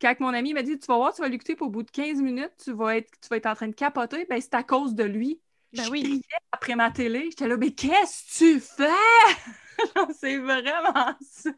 quand 0.01 0.19
mon 0.21 0.35
ami 0.35 0.53
m'a 0.53 0.62
dit 0.62 0.79
Tu 0.79 0.87
vas 0.87 0.97
voir, 0.97 1.14
tu 1.14 1.23
vas 1.23 1.29
l'écouter, 1.29 1.57
puis 1.57 1.64
au 1.64 1.71
bout 1.71 1.83
de 1.83 1.90
15 1.90 2.21
minutes, 2.21 2.53
tu 2.62 2.73
vas 2.73 2.97
être, 2.97 3.11
tu 3.21 3.29
vas 3.29 3.37
être 3.38 3.47
en 3.47 3.55
train 3.55 3.69
de 3.69 3.75
capoter, 3.75 4.27
ben 4.27 4.40
c'est 4.40 4.55
à 4.55 4.62
cause 4.62 4.95
de 4.95 5.05
lui. 5.05 5.40
Ben 5.73 5.85
je 5.85 5.90
oui. 5.90 6.03
criais 6.03 6.23
après 6.53 6.75
ma 6.77 6.90
télé, 6.90 7.27
j'étais 7.31 7.49
là, 7.49 7.57
mais 7.57 7.73
qu'est-ce 7.73 8.25
que 8.25 8.55
tu 8.55 8.61
fais? 8.61 8.90
C'est 10.19 10.39
vraiment 10.39 11.15
ça. 11.21 11.51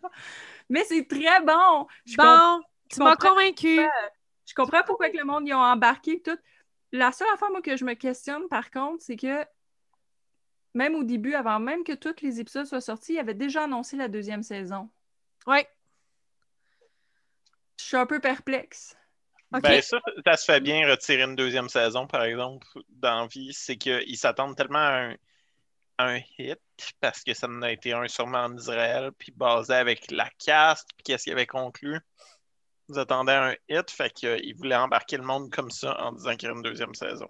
Mais 0.68 0.84
c'est 0.84 1.06
très 1.06 1.40
bon. 1.40 1.86
Je 2.04 2.16
Bon, 2.16 2.60
tu 2.90 3.00
m'as 3.00 3.16
convaincu. 3.16 3.80
je 4.46 4.54
comprends 4.54 4.82
pourquoi 4.84 5.10
que 5.10 5.16
le 5.16 5.24
monde 5.24 5.46
y 5.48 5.54
ont 5.54 5.62
embarqué 5.62 6.20
tout. 6.20 6.38
La 6.92 7.12
seule 7.12 7.28
affaire, 7.32 7.50
moi, 7.50 7.62
que 7.62 7.76
je 7.76 7.84
me 7.84 7.94
questionne, 7.94 8.48
par 8.48 8.70
contre, 8.70 9.02
c'est 9.02 9.16
que 9.16 9.44
même 10.74 10.94
au 10.94 11.02
début, 11.02 11.34
avant 11.34 11.58
même 11.58 11.84
que 11.84 11.92
tous 11.92 12.22
les 12.22 12.40
épisodes 12.40 12.66
soient 12.66 12.80
sortis, 12.80 13.14
il 13.14 13.18
avait 13.18 13.34
déjà 13.34 13.64
annoncé 13.64 13.96
la 13.96 14.08
deuxième 14.08 14.42
saison. 14.42 14.88
Ouais. 15.46 15.68
Je 17.78 17.84
suis 17.84 17.96
un 17.96 18.06
peu 18.06 18.20
perplexe. 18.20 18.96
OK. 19.54 19.62
Ben, 19.62 19.80
ça, 19.80 19.98
ça 20.26 20.36
se 20.36 20.44
fait 20.44 20.60
bien 20.60 20.86
retirer 20.88 21.22
une 21.22 21.36
deuxième 21.36 21.68
saison, 21.68 22.06
par 22.06 22.24
exemple, 22.24 22.66
dans 22.90 23.26
vie. 23.26 23.52
C'est 23.52 23.76
qu'ils 23.76 24.18
s'attendent 24.18 24.56
tellement 24.56 24.78
à 24.78 24.92
un, 24.92 25.14
un 25.98 26.20
hit, 26.38 26.60
parce 27.00 27.22
que 27.22 27.34
ça 27.34 27.48
en 27.48 27.62
a 27.62 27.72
été 27.72 27.92
un 27.92 28.06
sûrement 28.08 28.44
en 28.44 28.56
Israël, 28.56 29.10
puis 29.18 29.32
basé 29.32 29.74
avec 29.74 30.10
la 30.10 30.30
cast, 30.44 30.88
puis 30.96 31.04
qu'est-ce 31.04 31.24
qu'il 31.24 31.32
avait 31.32 31.46
conclu. 31.46 31.98
Ils 32.88 32.98
attendaient 32.98 33.32
un 33.32 33.54
hit, 33.68 33.90
fait 33.90 34.10
qu'ils 34.10 34.56
voulaient 34.56 34.76
embarquer 34.76 35.16
le 35.16 35.24
monde 35.24 35.50
comme 35.50 35.70
ça 35.70 36.00
en 36.00 36.12
disant 36.12 36.36
qu'il 36.36 36.48
y 36.48 36.52
a 36.52 36.54
une 36.54 36.62
deuxième 36.62 36.94
saison. 36.94 37.28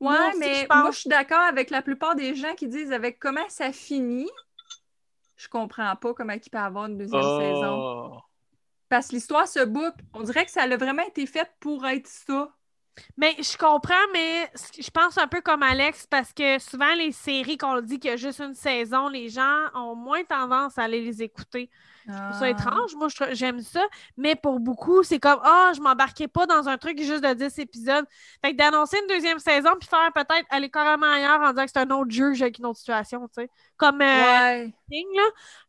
Ouais, 0.00 0.36
mais 0.38 0.62
je 0.62 0.66
pense. 0.66 0.82
moi, 0.82 0.90
je 0.90 0.98
suis 0.98 1.08
d'accord 1.08 1.40
avec 1.40 1.70
la 1.70 1.82
plupart 1.82 2.14
des 2.14 2.34
gens 2.34 2.54
qui 2.54 2.68
disent 2.68 2.92
avec 2.92 3.18
comment 3.18 3.48
ça 3.48 3.72
finit. 3.72 4.30
Je 5.36 5.48
comprends 5.48 5.94
pas 5.96 6.14
comment 6.14 6.32
il 6.32 6.50
peut 6.50 6.58
avoir 6.58 6.86
une 6.86 6.98
deuxième 6.98 7.22
saison. 7.22 8.12
Oh. 8.12 8.20
Parce 8.88 9.08
que 9.08 9.14
l'histoire 9.14 9.46
se 9.46 9.64
boucle. 9.64 10.02
On 10.14 10.22
dirait 10.22 10.44
que 10.44 10.50
ça 10.50 10.62
a 10.62 10.76
vraiment 10.76 11.06
été 11.06 11.26
fait 11.26 11.50
pour 11.60 11.86
être 11.86 12.06
ça. 12.06 12.50
Mais 13.16 13.36
je 13.38 13.56
comprends, 13.56 13.94
mais 14.12 14.50
je 14.78 14.90
pense 14.90 15.18
un 15.18 15.26
peu 15.28 15.40
comme 15.40 15.62
Alex 15.62 16.06
parce 16.06 16.32
que 16.32 16.58
souvent 16.58 16.94
les 16.94 17.12
séries 17.12 17.56
qu'on 17.58 17.80
dit 17.80 17.98
qu'il 17.98 18.10
y 18.10 18.14
a 18.14 18.16
juste 18.16 18.40
une 18.40 18.54
saison, 18.54 19.08
les 19.08 19.28
gens 19.28 19.66
ont 19.74 19.94
moins 19.94 20.24
tendance 20.24 20.78
à 20.78 20.84
aller 20.84 21.00
les 21.00 21.22
écouter. 21.22 21.70
Ça 22.08 22.38
Ah. 22.40 22.48
étrange, 22.48 22.94
moi 22.96 23.08
j'aime 23.32 23.60
ça, 23.60 23.84
mais 24.16 24.34
pour 24.34 24.60
beaucoup, 24.60 25.02
c'est 25.02 25.18
comme 25.18 25.40
ah, 25.44 25.72
je 25.76 25.80
m'embarquais 25.80 26.26
pas 26.28 26.46
dans 26.46 26.66
un 26.68 26.78
truc 26.78 26.98
juste 27.02 27.22
de 27.22 27.34
10 27.34 27.58
épisodes. 27.58 28.04
Fait 28.42 28.52
que 28.52 28.56
d'annoncer 28.56 28.98
une 29.00 29.08
deuxième 29.08 29.38
saison 29.38 29.70
puis 29.78 29.88
faire 29.88 30.10
peut-être 30.14 30.46
aller 30.50 30.70
carrément 30.70 31.06
ailleurs 31.12 31.40
en 31.42 31.50
disant 31.50 31.64
que 31.64 31.70
c'est 31.74 31.80
un 31.80 31.90
autre 31.90 32.10
jeu 32.10 32.32
avec 32.40 32.58
une 32.58 32.66
autre 32.66 32.78
situation, 32.78 33.28
tu 33.28 33.42
sais. 33.42 33.50
Comme 33.76 34.00
euh, 34.00 34.04
Ouais. 34.04 34.74
Là. 34.90 35.22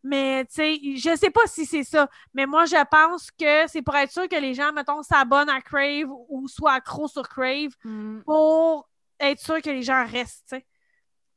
Mais 0.03 0.45
tu 0.45 0.53
sais, 0.55 0.79
je 0.95 1.15
sais 1.17 1.29
pas 1.29 1.45
si 1.45 1.65
c'est 1.65 1.83
ça. 1.83 2.07
Mais 2.33 2.45
moi, 2.45 2.63
je 2.65 2.81
pense 2.89 3.31
que 3.31 3.67
c'est 3.67 3.81
pour 3.81 3.95
être 3.97 4.11
sûr 4.11 4.29
que 4.29 4.35
les 4.37 4.53
gens, 4.53 4.71
mettons, 4.71 5.03
s'abonnent 5.03 5.49
à 5.49 5.59
Crave 5.59 6.07
ou 6.29 6.47
soient 6.47 6.71
accros 6.73 7.07
sur 7.09 7.27
Crave 7.27 7.71
Hmm. 7.83 8.21
pour 8.25 8.87
être 9.19 9.41
sûr 9.41 9.61
que 9.61 9.69
les 9.69 9.83
gens 9.83 10.05
restent, 10.05 10.45
tu 10.49 10.55
sais. 10.55 10.65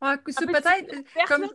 Ouais, 0.01 0.17
c'est 0.29 0.47
peut-être. 0.47 0.91
découverte, 0.91 1.29
Comme. 1.29 1.49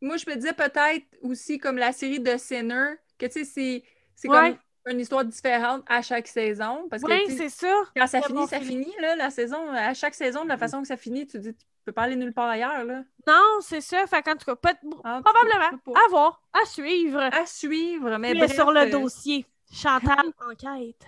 Moi, 0.00 0.16
je 0.16 0.28
me 0.28 0.34
disais 0.36 0.52
peut-être 0.52 1.04
aussi 1.22 1.58
comme 1.58 1.76
la 1.78 1.92
série 1.92 2.20
de 2.20 2.36
Sinner, 2.36 2.94
que 3.18 3.26
tu 3.26 3.32
sais, 3.32 3.44
c'est, 3.44 3.82
c'est 4.14 4.28
Ouais. 4.28 4.56
comme 4.84 4.92
une 4.94 5.00
histoire 5.00 5.24
différente 5.24 5.82
à 5.88 6.02
chaque 6.02 6.26
saison. 6.26 6.86
Parce 6.90 7.02
que 7.02 7.08
Oui, 7.10 7.34
c'est 7.36 7.48
ça. 7.48 7.74
quand 7.96 8.06
ça 8.06 8.20
finit, 8.22 8.34
bon 8.38 8.46
ça 8.46 8.60
finit, 8.60 8.94
là, 9.00 9.16
la 9.16 9.30
saison. 9.30 9.70
À 9.70 9.94
chaque 9.94 10.14
saison, 10.14 10.44
de 10.44 10.48
la 10.48 10.58
façon 10.58 10.82
que 10.82 10.88
ça 10.88 10.96
finit, 10.96 11.26
tu 11.26 11.38
dis, 11.38 11.54
tu 11.54 11.64
peux 11.86 11.92
pas 11.92 12.02
aller 12.02 12.16
nulle 12.16 12.32
part 12.34 12.48
ailleurs, 12.48 12.84
là. 12.84 13.02
Non, 13.26 13.42
c'est 13.60 13.80
ça. 13.80 14.06
Fait 14.06 14.22
qu'en 14.22 14.36
tout 14.36 14.44
cas, 14.44 14.56
peut- 14.56 14.88
Ah, 15.04 15.18
tu 15.18 15.22
probablement, 15.32 15.78
pas. 15.84 15.92
à 16.04 16.08
voir, 16.10 16.42
à 16.52 16.66
suivre. 16.66 17.20
À 17.20 17.46
suivre, 17.46 18.18
mais 18.18 18.34
bref, 18.34 18.54
sur 18.54 18.70
le 18.72 18.80
euh, 18.80 18.90
dossier. 18.90 19.46
Chantal, 19.72 20.16
enquête. 20.50 21.02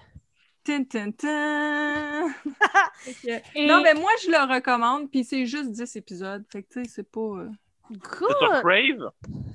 tin, 0.64 0.82
tin, 0.84 1.10
tin. 1.12 2.28
Fait 3.00 3.12
que- 3.12 3.58
Et 3.58 3.66
Non, 3.66 3.82
mais 3.82 3.94
moi, 3.94 4.10
je 4.24 4.30
le 4.30 4.52
recommande, 4.54 5.10
puis 5.10 5.22
c'est 5.24 5.44
juste 5.46 5.70
10 5.70 5.96
épisodes. 5.96 6.44
Fait 6.50 6.62
que, 6.62 6.68
tu 6.72 6.84
sais, 6.84 6.90
c'est 6.90 7.10
pas 7.10 7.20
euh, 7.20 7.48
good. 7.90 8.28
C'est 8.28 8.46
sur 8.46 8.62
Crave? 8.62 9.10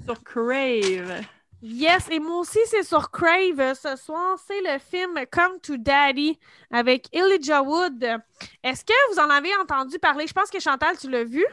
sur 0.06 0.24
Crave. 0.24 1.22
Yes, 1.63 2.10
et 2.10 2.20
moi 2.20 2.39
aussi, 2.39 2.60
c'est 2.65 2.84
sur 2.84 3.12
Crave. 3.12 3.76
Ce 3.76 3.96
soir, 3.96 4.39
c'est 4.48 4.62
le 4.62 4.80
film 4.80 5.20
Come 5.32 5.60
to 5.62 5.78
Daddy 5.78 6.39
avec 6.72 7.08
Elijah 7.13 7.62
Wood. 7.62 8.04
Est-ce 8.63 8.84
que 8.84 9.13
vous 9.13 9.20
en 9.20 9.30
avez 9.30 9.56
entendu 9.58 10.00
parler? 10.00 10.26
Je 10.26 10.34
pense 10.34 10.50
que 10.50 10.60
Chantal, 10.60 10.98
tu 10.98 11.10
l'as 11.10 11.24
vu. 11.24 11.46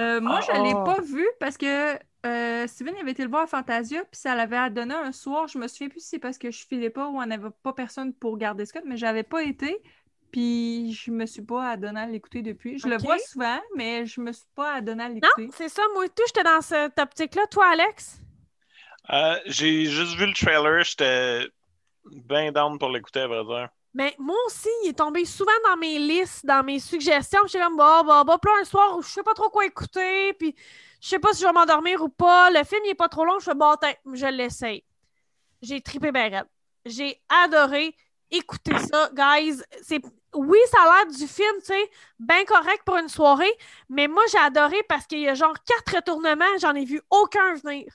Euh, 0.00 0.20
moi, 0.20 0.40
je 0.40 0.50
l'ai 0.50 0.74
ah. 0.74 0.84
pas 0.84 1.00
vu 1.00 1.26
parce 1.38 1.56
que 1.56 1.96
euh, 2.26 2.66
Steven 2.66 2.96
avait 3.00 3.12
été 3.12 3.22
le 3.22 3.30
voir 3.30 3.42
à 3.42 3.46
Fantasia, 3.46 4.00
puis 4.00 4.20
ça 4.20 4.34
l'avait 4.34 4.70
donné 4.70 4.94
un 4.94 5.12
soir. 5.12 5.46
Je 5.46 5.56
me 5.56 5.68
souviens 5.68 5.88
plus 5.88 6.00
si 6.00 6.08
c'est 6.08 6.18
parce 6.18 6.36
que 6.36 6.50
je 6.50 6.66
filais 6.66 6.90
pas 6.90 7.06
ou 7.06 7.20
on 7.20 7.24
n'avait 7.26 7.50
pas 7.62 7.72
personne 7.72 8.12
pour 8.12 8.38
garder 8.38 8.66
Scott, 8.66 8.82
mais 8.84 8.96
j'avais 8.96 9.22
pas 9.22 9.44
été. 9.44 9.80
Puis 10.32 10.92
je 10.92 11.10
me 11.10 11.26
suis 11.26 11.42
pas 11.42 11.70
adonnée 11.70 12.00
à 12.00 12.06
l'écouter 12.06 12.42
depuis. 12.42 12.78
Je 12.78 12.88
le 12.88 12.98
vois 12.98 13.18
souvent, 13.18 13.60
mais 13.76 14.06
je 14.06 14.20
me 14.20 14.32
suis 14.32 14.48
pas 14.54 14.74
adonnée 14.74 15.04
à 15.04 15.08
Non, 15.22 15.28
l'écouter. 15.30 15.54
c'est 15.56 15.68
ça. 15.68 15.82
Moi, 15.94 16.08
tout, 16.08 16.22
j'étais 16.26 16.42
dans 16.42 16.60
cette 16.60 16.98
optique-là. 16.98 17.46
Toi, 17.50 17.66
Alex? 17.72 18.20
Euh, 19.10 19.38
J'ai 19.46 19.86
juste 19.86 20.16
vu 20.16 20.26
le 20.26 20.34
trailer, 20.34 20.84
j'étais 20.84 21.48
bien 22.06 22.52
down 22.52 22.78
pour 22.78 22.90
l'écouter, 22.90 23.20
à 23.20 23.28
vrai 23.28 23.44
dire. 23.44 23.68
Mais 23.94 24.14
moi 24.18 24.36
aussi, 24.46 24.68
il 24.84 24.90
est 24.90 24.98
tombé 24.98 25.24
souvent 25.24 25.50
dans 25.64 25.76
mes 25.76 25.98
listes, 25.98 26.46
dans 26.46 26.62
mes 26.62 26.78
suggestions. 26.78 27.40
J'étais 27.46 27.64
comme, 27.64 27.76
bah, 27.76 28.02
bah, 28.06 28.22
bah, 28.24 28.38
puis 28.40 28.50
un 28.60 28.64
soir 28.64 28.96
où 28.96 29.02
je 29.02 29.08
sais 29.08 29.22
pas 29.22 29.34
trop 29.34 29.48
quoi 29.50 29.66
écouter, 29.66 30.32
puis 30.34 30.54
je 31.00 31.08
sais 31.08 31.18
pas 31.18 31.32
si 31.32 31.42
je 31.42 31.46
vais 31.46 31.52
m'endormir 31.52 32.02
ou 32.02 32.08
pas. 32.08 32.50
Le 32.50 32.64
film, 32.64 32.82
il 32.84 32.90
est 32.90 32.94
pas 32.94 33.08
trop 33.08 33.24
long. 33.24 33.38
Je 33.38 33.44
fais, 33.46 33.54
bon, 33.54 33.70
attends, 33.70 33.92
je 34.14 34.26
l'essaye. 34.26 34.84
J'ai 35.62 35.80
trippé 35.82 36.12
ben 36.12 36.32
raide. 36.34 36.46
J'ai 36.86 37.22
adoré 37.28 37.96
écouter 38.30 38.78
ça, 38.78 39.10
guys. 39.12 39.62
C'est... 39.82 40.00
Oui, 40.34 40.58
ça 40.70 40.82
a 40.82 40.84
l'air 40.84 41.06
du 41.06 41.26
film, 41.26 41.56
tu 41.60 41.66
sais, 41.66 41.90
bien 42.18 42.44
correct 42.44 42.82
pour 42.84 42.98
une 42.98 43.08
soirée, 43.08 43.52
mais 43.88 44.08
moi, 44.08 44.22
j'ai 44.30 44.38
adoré 44.38 44.76
parce 44.88 45.06
qu'il 45.06 45.20
y 45.20 45.28
a 45.28 45.34
genre 45.34 45.54
quatre 45.64 45.96
retournements, 45.96 46.44
j'en 46.60 46.74
ai 46.74 46.84
vu 46.84 47.00
aucun 47.10 47.54
venir. 47.54 47.86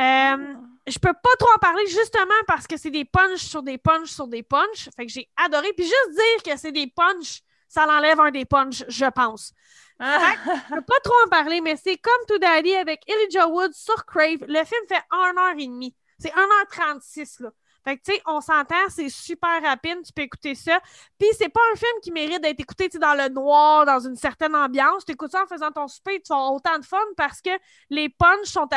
Euh, 0.00 0.54
je 0.86 0.98
peux 0.98 1.12
pas 1.12 1.36
trop 1.38 1.50
en 1.54 1.58
parler 1.58 1.86
justement 1.86 2.34
parce 2.46 2.66
que 2.66 2.76
c'est 2.76 2.90
des 2.90 3.04
punchs 3.04 3.44
sur 3.44 3.62
des 3.62 3.78
punchs 3.78 4.10
sur 4.10 4.26
des 4.26 4.42
punchs. 4.42 4.88
Fait 4.96 5.06
que 5.06 5.12
j'ai 5.12 5.30
adoré. 5.36 5.72
Puis 5.72 5.84
juste 5.84 6.10
dire 6.10 6.52
que 6.52 6.58
c'est 6.58 6.72
des 6.72 6.88
punchs, 6.88 7.42
ça 7.68 7.86
l'enlève 7.86 8.20
un 8.20 8.30
des 8.30 8.44
punchs, 8.44 8.84
je 8.88 9.06
pense. 9.06 9.52
Ah! 9.98 10.34
Je 10.68 10.74
peux 10.74 10.82
pas 10.82 11.00
trop 11.04 11.14
en 11.24 11.28
parler, 11.28 11.60
mais 11.60 11.76
c'est 11.76 11.96
comme 11.96 12.26
To 12.26 12.38
Daddy 12.38 12.74
avec 12.74 13.02
Elijah 13.08 13.48
Wood 13.48 13.72
sur 13.72 14.04
Crave. 14.04 14.44
Le 14.48 14.64
film 14.64 14.82
fait 14.88 15.02
1h30. 15.10 15.94
C'est 16.18 16.32
1h36, 16.32 17.42
là. 17.42 17.50
Fait 17.84 17.98
que, 17.98 18.02
tu 18.02 18.12
sais, 18.12 18.22
on 18.26 18.40
s'entend, 18.40 18.88
c'est 18.88 19.10
super 19.10 19.62
rapide, 19.62 19.98
tu 20.04 20.12
peux 20.12 20.22
écouter 20.22 20.54
ça. 20.54 20.80
Puis, 21.18 21.28
c'est 21.38 21.50
pas 21.50 21.60
un 21.72 21.76
film 21.76 21.92
qui 22.02 22.10
mérite 22.12 22.40
d'être 22.40 22.60
écouté, 22.60 22.88
dans 22.88 23.14
le 23.14 23.28
noir, 23.28 23.84
dans 23.84 24.00
une 24.00 24.16
certaine 24.16 24.56
ambiance. 24.56 25.04
Tu 25.04 25.12
écoutes 25.12 25.32
ça 25.32 25.42
en 25.42 25.46
faisant 25.46 25.70
ton 25.70 25.86
souper, 25.86 26.20
tu 26.20 26.32
as 26.32 26.50
autant 26.50 26.78
de 26.78 26.84
fun 26.84 26.96
parce 27.16 27.40
que 27.40 27.50
les 27.90 28.08
punchs 28.08 28.46
sont 28.46 28.68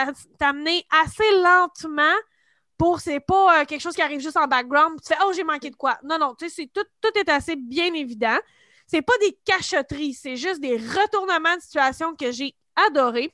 amenés 0.42 0.86
assez 0.92 1.32
lentement 1.42 2.16
pour, 2.78 3.00
c'est 3.00 3.20
pas 3.20 3.62
euh, 3.62 3.66
quelque 3.66 3.82
chose 3.82 3.96
qui 3.96 4.02
arrive 4.02 4.20
juste 4.20 4.38
en 4.38 4.48
background. 4.48 5.00
Tu 5.02 5.08
fais, 5.08 5.20
oh, 5.26 5.32
j'ai 5.34 5.44
manqué 5.44 5.70
de 5.70 5.76
quoi. 5.76 5.98
Non, 6.04 6.18
non, 6.20 6.36
tu 6.36 6.50
sais, 6.50 6.70
tout, 6.74 6.86
tout 7.02 7.18
est 7.18 7.30
assez 7.30 7.56
bien 7.56 7.94
évident. 7.94 8.38
C'est 8.86 9.02
pas 9.02 9.18
des 9.22 9.38
cachotteries, 9.46 10.14
c'est 10.14 10.36
juste 10.36 10.62
des 10.62 10.78
retournements 10.78 11.56
de 11.56 11.62
situation 11.62 12.16
que 12.16 12.32
j'ai 12.32 12.56
adoré. 12.88 13.34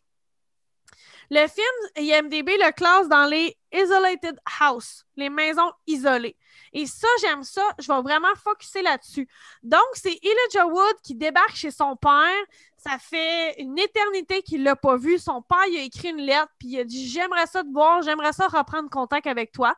Le 1.35 1.47
film 1.47 1.65
IMDB 1.97 2.57
le 2.59 2.71
classe 2.73 3.09
dans 3.09 3.25
les 3.25 3.57
Isolated 3.73 4.39
House, 4.59 5.03
les 5.15 5.31
maisons 5.31 5.71
isolées. 5.87 6.37
Et 6.71 6.85
ça, 6.85 7.07
j'aime 7.21 7.41
ça. 7.41 7.63
Je 7.79 7.87
vais 7.91 8.01
vraiment 8.03 8.35
focuser 8.35 8.83
là-dessus. 8.83 9.27
Donc, 9.63 9.81
c'est 9.93 10.15
Elijah 10.21 10.67
Wood 10.67 10.95
qui 11.01 11.15
débarque 11.15 11.55
chez 11.55 11.71
son 11.71 11.95
père. 11.95 12.29
Ça 12.77 12.99
fait 12.99 13.59
une 13.59 13.79
éternité 13.79 14.43
qu'il 14.43 14.61
l'a 14.61 14.75
pas 14.75 14.95
vu. 14.95 15.17
Son 15.17 15.41
père, 15.41 15.57
a 15.57 15.81
écrit 15.81 16.09
une 16.09 16.21
lettre, 16.21 16.51
puis 16.59 16.67
il 16.67 16.79
a 16.79 16.83
dit 16.83 17.09
J'aimerais 17.09 17.47
ça 17.47 17.63
te 17.63 17.73
voir, 17.73 18.03
j'aimerais 18.03 18.33
ça 18.33 18.47
reprendre 18.47 18.87
contact 18.91 19.25
avec 19.25 19.51
toi. 19.51 19.75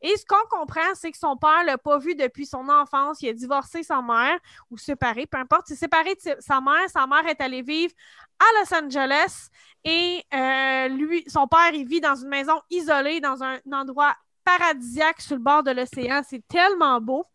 Et 0.00 0.16
ce 0.16 0.24
qu'on 0.24 0.46
comprend, 0.48 0.94
c'est 0.94 1.10
que 1.10 1.18
son 1.18 1.36
père 1.36 1.64
l'a 1.64 1.76
pas 1.76 1.98
vu 1.98 2.14
depuis 2.14 2.46
son 2.46 2.68
enfance. 2.68 3.20
Il 3.22 3.28
a 3.30 3.32
divorcé 3.32 3.82
sa 3.82 4.00
mère 4.00 4.38
ou 4.70 4.78
séparé, 4.78 5.26
peu 5.26 5.38
importe. 5.38 5.70
Il 5.70 5.74
s'est 5.74 5.80
séparé 5.80 6.14
de 6.14 6.36
sa 6.40 6.60
mère. 6.60 6.88
Sa 6.88 7.06
mère 7.06 7.26
est 7.26 7.40
allée 7.40 7.62
vivre 7.62 7.92
à 8.38 8.60
Los 8.60 8.84
Angeles 8.84 9.48
et 9.84 10.24
euh, 10.34 10.88
lui, 10.88 11.24
son 11.28 11.46
père, 11.46 11.72
il 11.72 11.86
vit 11.86 12.00
dans 12.00 12.14
une 12.14 12.28
maison 12.28 12.60
isolée, 12.70 13.20
dans 13.20 13.42
un, 13.42 13.58
endroit 13.72 14.14
paradisiaque 14.44 15.20
sur 15.20 15.36
le 15.36 15.42
bord 15.42 15.62
de 15.62 15.70
l'océan. 15.72 16.22
C'est 16.28 16.46
tellement 16.46 17.00
beau. 17.00 17.26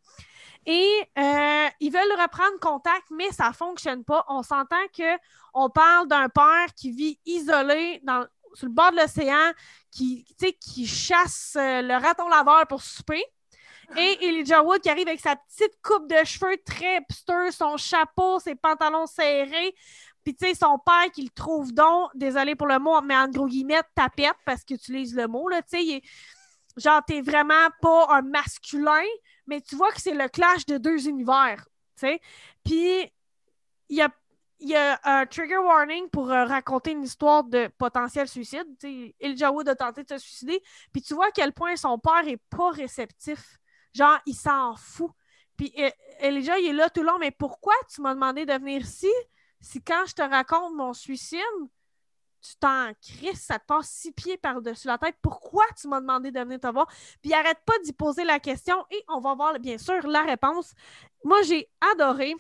Et 0.66 0.90
euh, 1.18 1.68
ils 1.82 1.92
veulent 1.92 2.22
reprendre 2.22 2.58
contact, 2.62 3.04
mais 3.12 3.32
ça 3.32 3.50
ne 3.50 3.54
fonctionne 3.54 4.04
pas. 4.06 4.24
On 4.30 4.44
s'entend 4.44 4.78
qu'on 4.96 5.70
parle 5.70 6.08
d'un 6.08 6.30
père 6.30 6.74
qui 6.76 6.92
vit 6.92 7.20
isolé 7.26 8.00
dans, 8.04 8.26
sur 8.54 8.68
le 8.68 8.74
bord 8.74 8.92
de 8.92 8.98
l'océan, 8.98 9.52
qui, 9.94 10.26
qui 10.60 10.88
chasse 10.88 11.56
euh, 11.58 11.82
le 11.82 11.94
raton 11.94 12.28
laveur 12.28 12.66
pour 12.68 12.82
souper. 12.82 13.24
Et 13.96 14.26
Elijah 14.26 14.64
Wood 14.64 14.82
qui 14.82 14.90
arrive 14.90 15.08
avec 15.08 15.20
sa 15.20 15.36
petite 15.36 15.80
coupe 15.84 16.10
de 16.10 16.24
cheveux 16.24 16.58
très 16.66 16.98
hipster, 16.98 17.52
son 17.52 17.78
chapeau, 17.78 18.40
ses 18.40 18.56
pantalons 18.56 19.06
serrés. 19.06 19.76
Puis, 20.24 20.36
tu 20.36 20.48
sais, 20.48 20.56
son 20.56 20.80
père 20.80 21.12
qui 21.14 21.24
le 21.24 21.30
trouve 21.30 21.74
donc, 21.74 22.10
désolé 22.16 22.56
pour 22.56 22.68
le 22.68 22.80
mot, 22.80 23.02
mais 23.02 23.16
en 23.16 23.28
gros 23.28 23.46
guillemets, 23.46 23.82
tapette, 23.94 24.38
parce 24.46 24.64
qu'il 24.64 24.78
utilise 24.78 25.14
le 25.16 25.28
mot, 25.28 25.50
là, 25.50 25.62
tu 25.62 25.78
sais, 25.78 26.02
genre, 26.78 27.02
t'es 27.06 27.22
vraiment 27.22 27.68
pas 27.82 28.08
un 28.10 28.22
masculin, 28.22 29.04
mais 29.46 29.60
tu 29.62 29.76
vois 29.76 29.92
que 29.92 30.02
c'est 30.02 30.14
le 30.14 30.30
clash 30.30 30.66
de 30.66 30.78
deux 30.78 31.08
univers, 31.10 31.66
tu 31.98 32.08
sais. 32.08 32.22
Puis, 32.64 33.12
il 33.90 33.98
y 33.98 34.02
a 34.02 34.10
il 34.64 34.70
y 34.70 34.76
a 34.78 34.98
un 35.04 35.26
trigger 35.26 35.58
warning 35.58 36.10
pour 36.10 36.32
euh, 36.32 36.46
raconter 36.46 36.92
une 36.92 37.04
histoire 37.04 37.44
de 37.44 37.68
potentiel 37.78 38.30
suicide. 38.30 38.66
Elijah 39.20 39.52
Wood 39.52 39.68
a 39.68 39.76
tenté 39.76 40.04
de 40.04 40.10
se 40.10 40.20
suicider. 40.20 40.64
Puis 40.94 41.02
tu 41.02 41.14
vois 41.14 41.28
à 41.28 41.32
quel 41.32 41.52
point 41.52 41.76
son 41.76 42.00
père 42.00 42.26
est 42.26 42.42
pas 42.50 42.70
réceptif. 42.70 43.60
Genre, 43.94 44.18
il 44.26 44.34
s'en 44.34 44.76
fout. 44.78 45.12
Puis 45.58 45.74
euh, 45.78 45.90
Elijah, 46.22 46.58
il 46.60 46.68
est 46.68 46.74
là 46.74 46.90
tout 46.90 47.02
le 47.02 47.08
long. 47.08 47.20
Mais 47.20 47.32
pourquoi 47.32 47.74
tu 47.94 48.00
m'as 48.02 48.14
demandé 48.14 48.46
de 48.46 48.54
venir 48.54 48.82
ici? 48.82 49.12
Si 49.60 49.82
quand 49.82 50.06
je 50.08 50.14
te 50.14 50.22
raconte 50.22 50.74
mon 50.76 50.94
suicide, 50.94 51.40
tu 52.42 52.56
t'en 52.56 52.92
crises, 53.02 53.42
ça 53.42 53.60
te 53.60 53.66
passe 53.66 53.90
six 53.90 54.14
pieds 54.14 54.38
par-dessus 54.38 54.88
la 54.88 54.98
tête. 54.98 55.16
Pourquoi 55.22 55.66
tu 55.80 55.90
m'as 55.90 56.00
demandé 56.00 56.32
de 56.32 56.40
venir 56.40 56.62
te 56.62 56.68
voir? 56.68 56.88
Puis 57.22 57.34
arrête 57.34 57.60
pas 57.66 57.78
d'y 57.84 57.92
poser 57.92 58.24
la 58.24 58.40
question 58.40 58.78
et 58.92 59.04
on 59.10 59.20
va 59.20 59.36
voir 59.36 59.60
bien 59.60 59.78
sûr 59.78 60.08
la 60.08 60.22
réponse. 60.22 60.74
Moi, 61.26 61.42
j'ai 61.42 61.70
adoré 61.92 62.34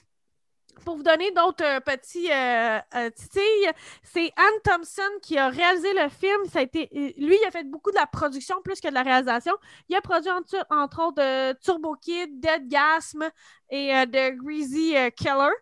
pour 0.84 0.98
vous 0.98 1.04
donner 1.04 1.32
d'autres 1.32 1.64
euh, 1.64 1.80
petits 1.80 2.32
euh, 2.32 2.80
euh, 2.96 3.10
titilles, 3.10 3.72
c'est 4.04 4.32
Anne 4.36 4.60
Thompson 4.64 5.02
qui 5.22 5.38
a 5.38 5.50
réalisé 5.50 5.94
le 5.94 6.10
film. 6.10 6.46
Ça 6.52 6.62
lui, 6.62 6.90
il 6.92 7.46
a 7.48 7.52
fait 7.52 7.64
beaucoup 7.64 7.92
de 7.92 7.96
la 7.96 8.06
production 8.06 8.62
plus 8.64 8.80
que 8.80 8.88
de 8.88 8.94
la 8.94 9.04
réalisation. 9.04 9.54
Il 9.90 9.96
a 9.96 10.02
produit 10.02 10.32
entre, 10.32 10.58
autres 10.70 11.14
de 11.14 11.54
Turbo 11.62 11.96
Kid, 11.96 12.40
Dead 12.40 12.68
Gasm 12.68 13.30
et 13.70 13.92
de 14.06 14.30
Greasy 14.44 14.96
Killer. 15.16 15.54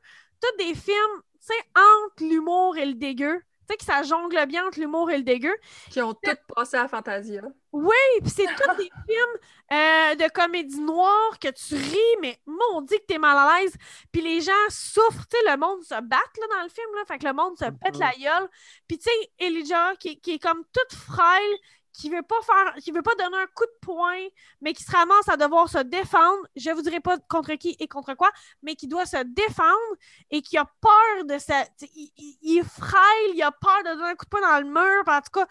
Tous 0.41 0.65
des 0.65 0.74
films, 0.74 1.21
tu 1.39 1.47
sais, 1.47 1.54
entre 1.76 2.24
l'humour 2.24 2.78
et 2.78 2.86
le 2.86 2.95
dégueu 2.95 3.41
que 3.78 3.86
ça 3.86 4.04
jongle 4.04 4.45
bien 4.47 4.67
entre 4.67 4.80
l'humour 4.80 5.10
et 5.12 5.17
le 5.17 5.24
dégueu. 5.24 5.56
Qui 5.89 6.02
ont 6.02 6.13
tous 6.13 6.54
passé 6.56 6.78
à 6.78 6.88
Fantasia. 6.88 7.41
Oui, 7.71 7.95
puis 8.21 8.30
c'est 8.30 8.45
tous 8.45 8.76
des 8.78 8.89
films 9.08 9.38
euh, 9.71 10.15
de 10.15 10.30
comédie 10.32 10.82
noire 10.82 11.39
que 11.39 11.47
tu 11.50 11.76
ris, 11.76 12.17
mais 12.21 12.39
on 12.74 12.82
dit 12.82 12.97
que 12.97 13.06
t'es 13.08 13.17
mal 13.17 13.38
à 13.38 13.62
l'aise. 13.62 13.74
Puis 14.12 14.21
les 14.21 14.41
gens 14.41 14.52
souffrent, 14.69 15.26
tu 15.28 15.38
sais, 15.38 15.52
le 15.52 15.58
monde 15.58 15.82
se 15.84 15.95
bat 16.02 16.17
là, 16.17 16.58
dans 16.58 16.63
le 16.63 16.69
film, 16.69 16.88
là, 16.95 17.06
fait 17.08 17.17
que 17.17 17.28
le 17.28 17.34
monde 17.34 17.58
se 17.58 17.65
pète 17.65 17.97
la 17.97 18.12
gueule. 18.12 18.50
Puis 18.88 18.97
tu 18.97 19.10
sais, 19.10 19.32
Elijah, 19.39 19.95
qui, 20.00 20.19
qui, 20.19 20.34
est 20.34 20.39
comme 20.39 20.63
toute 20.74 20.97
frêle, 20.97 21.58
qui 21.93 22.10
veut 22.10 22.23
pas 22.23 22.41
faire, 22.41 22.73
qui 22.75 22.91
veut 22.91 23.01
pas 23.01 23.15
donner 23.15 23.38
un 23.38 23.47
coup 23.47 23.65
de 23.65 23.86
poing, 23.86 24.27
mais 24.62 24.73
qui 24.73 24.84
se 24.84 24.91
ramasse 24.91 25.27
à 25.27 25.38
devoir 25.38 25.69
se 25.69 25.80
défendre. 25.80 26.47
Je 26.56 26.71
vous 26.71 26.82
dirai 26.82 26.99
pas 26.99 27.17
contre 27.30 27.54
qui 27.56 27.75
et 27.80 27.88
contre 27.88 28.13
quoi, 28.13 28.32
mais 28.63 28.75
qui 28.75 28.88
doit 28.88 29.06
se 29.06 29.23
défendre 29.23 29.95
et 30.30 30.41
qui 30.41 30.58
a 30.58 30.65
peur 30.65 31.25
de 31.25 31.38
ça. 31.38 31.65
Il, 31.95 32.12
il, 32.41 32.58
est 32.60 32.63
frêle, 32.63 33.32
il 33.34 33.41
a 33.43 33.51
peur 33.51 33.84
de 33.84 33.95
donner 33.97 34.10
un 34.10 34.15
coup 34.15 34.25
de 34.25 34.30
poing 34.30 34.41
dans 34.41 34.60
le 34.60 34.71
mur. 34.71 35.04
En 35.08 35.21
tout 35.21 35.39
cas, 35.39 35.47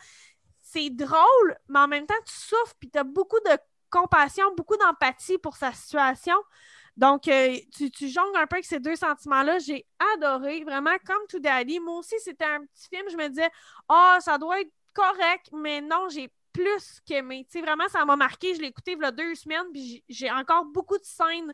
c'est 0.62 0.90
drôle, 0.90 1.56
mais 1.68 1.80
en 1.80 1.88
même 1.88 2.06
temps, 2.06 2.14
tu 2.26 2.34
souffres 2.34 2.74
puis 2.78 2.90
tu 2.90 2.98
as 2.98 3.04
beaucoup 3.04 3.40
de 3.40 3.56
compassion, 3.90 4.54
beaucoup 4.56 4.76
d'empathie 4.76 5.38
pour 5.38 5.56
sa 5.56 5.72
situation. 5.72 6.36
Donc, 6.96 7.28
euh, 7.28 7.56
tu, 7.76 7.90
tu, 7.90 8.08
jongles 8.08 8.36
un 8.36 8.46
peu 8.46 8.56
avec 8.56 8.64
ces 8.64 8.78
deux 8.78 8.96
sentiments-là. 8.96 9.58
J'ai 9.58 9.86
adoré, 10.14 10.62
vraiment, 10.64 10.96
comme 11.06 11.26
tout 11.28 11.38
Daddy. 11.38 11.80
Moi 11.80 11.98
aussi, 11.98 12.16
c'était 12.18 12.44
un 12.44 12.60
petit 12.60 12.88
film. 12.88 13.08
Je 13.10 13.16
me 13.16 13.28
disais, 13.28 13.50
ah, 13.88 14.18
ça 14.20 14.36
doit 14.38 14.60
être 14.60 14.70
correct, 14.92 15.50
mais 15.52 15.80
non, 15.80 16.08
j'ai 16.08 16.32
plus 16.52 17.00
qu'aimé. 17.06 17.46
Tu 17.50 17.58
sais, 17.58 17.64
vraiment, 17.64 17.88
ça 17.88 18.04
m'a 18.04 18.16
marqué. 18.16 18.54
Je 18.54 18.60
l'ai 18.60 18.68
écouté 18.68 18.92
il 18.92 19.02
y 19.02 19.04
a 19.04 19.10
deux 19.10 19.34
semaines, 19.34 19.66
puis 19.72 20.04
j'ai 20.08 20.30
encore 20.30 20.64
beaucoup 20.64 20.98
de 20.98 21.04
scènes 21.04 21.52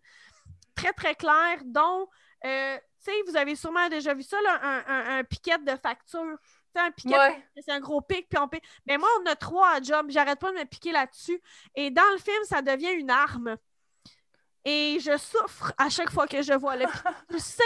très, 0.74 0.92
très 0.92 1.14
claires, 1.14 1.62
dont, 1.64 2.08
euh, 2.44 2.76
tu 2.76 3.10
sais, 3.10 3.22
vous 3.26 3.36
avez 3.36 3.56
sûrement 3.56 3.88
déjà 3.88 4.14
vu 4.14 4.22
ça, 4.22 4.40
là, 4.42 4.60
un, 4.62 5.18
un, 5.18 5.24
piquet 5.24 5.58
de 5.58 5.76
facture. 5.76 6.36
un 6.74 6.90
piquet, 6.90 7.44
c'est 7.56 7.72
un 7.72 7.80
gros 7.80 8.02
pic, 8.02 8.28
puis 8.28 8.38
on 8.38 8.48
pique. 8.48 8.64
Mais 8.86 8.98
moi, 8.98 9.08
on 9.20 9.26
a 9.26 9.36
trois 9.36 9.70
à 9.70 9.80
job, 9.80 10.06
j'arrête 10.10 10.38
pas 10.38 10.52
de 10.52 10.58
me 10.58 10.64
piquer 10.64 10.92
là-dessus. 10.92 11.40
Et 11.74 11.90
dans 11.90 12.10
le 12.12 12.18
film, 12.18 12.44
ça 12.44 12.62
devient 12.62 12.92
une 12.92 13.10
arme. 13.10 13.56
Et 14.68 14.98
je 15.00 15.16
souffre 15.16 15.72
à 15.78 15.88
chaque 15.88 16.10
fois 16.10 16.26
que 16.26 16.42
je 16.42 16.52
vois 16.52 16.76
le 16.76 16.86
Tu 17.30 17.38
sais, 17.38 17.62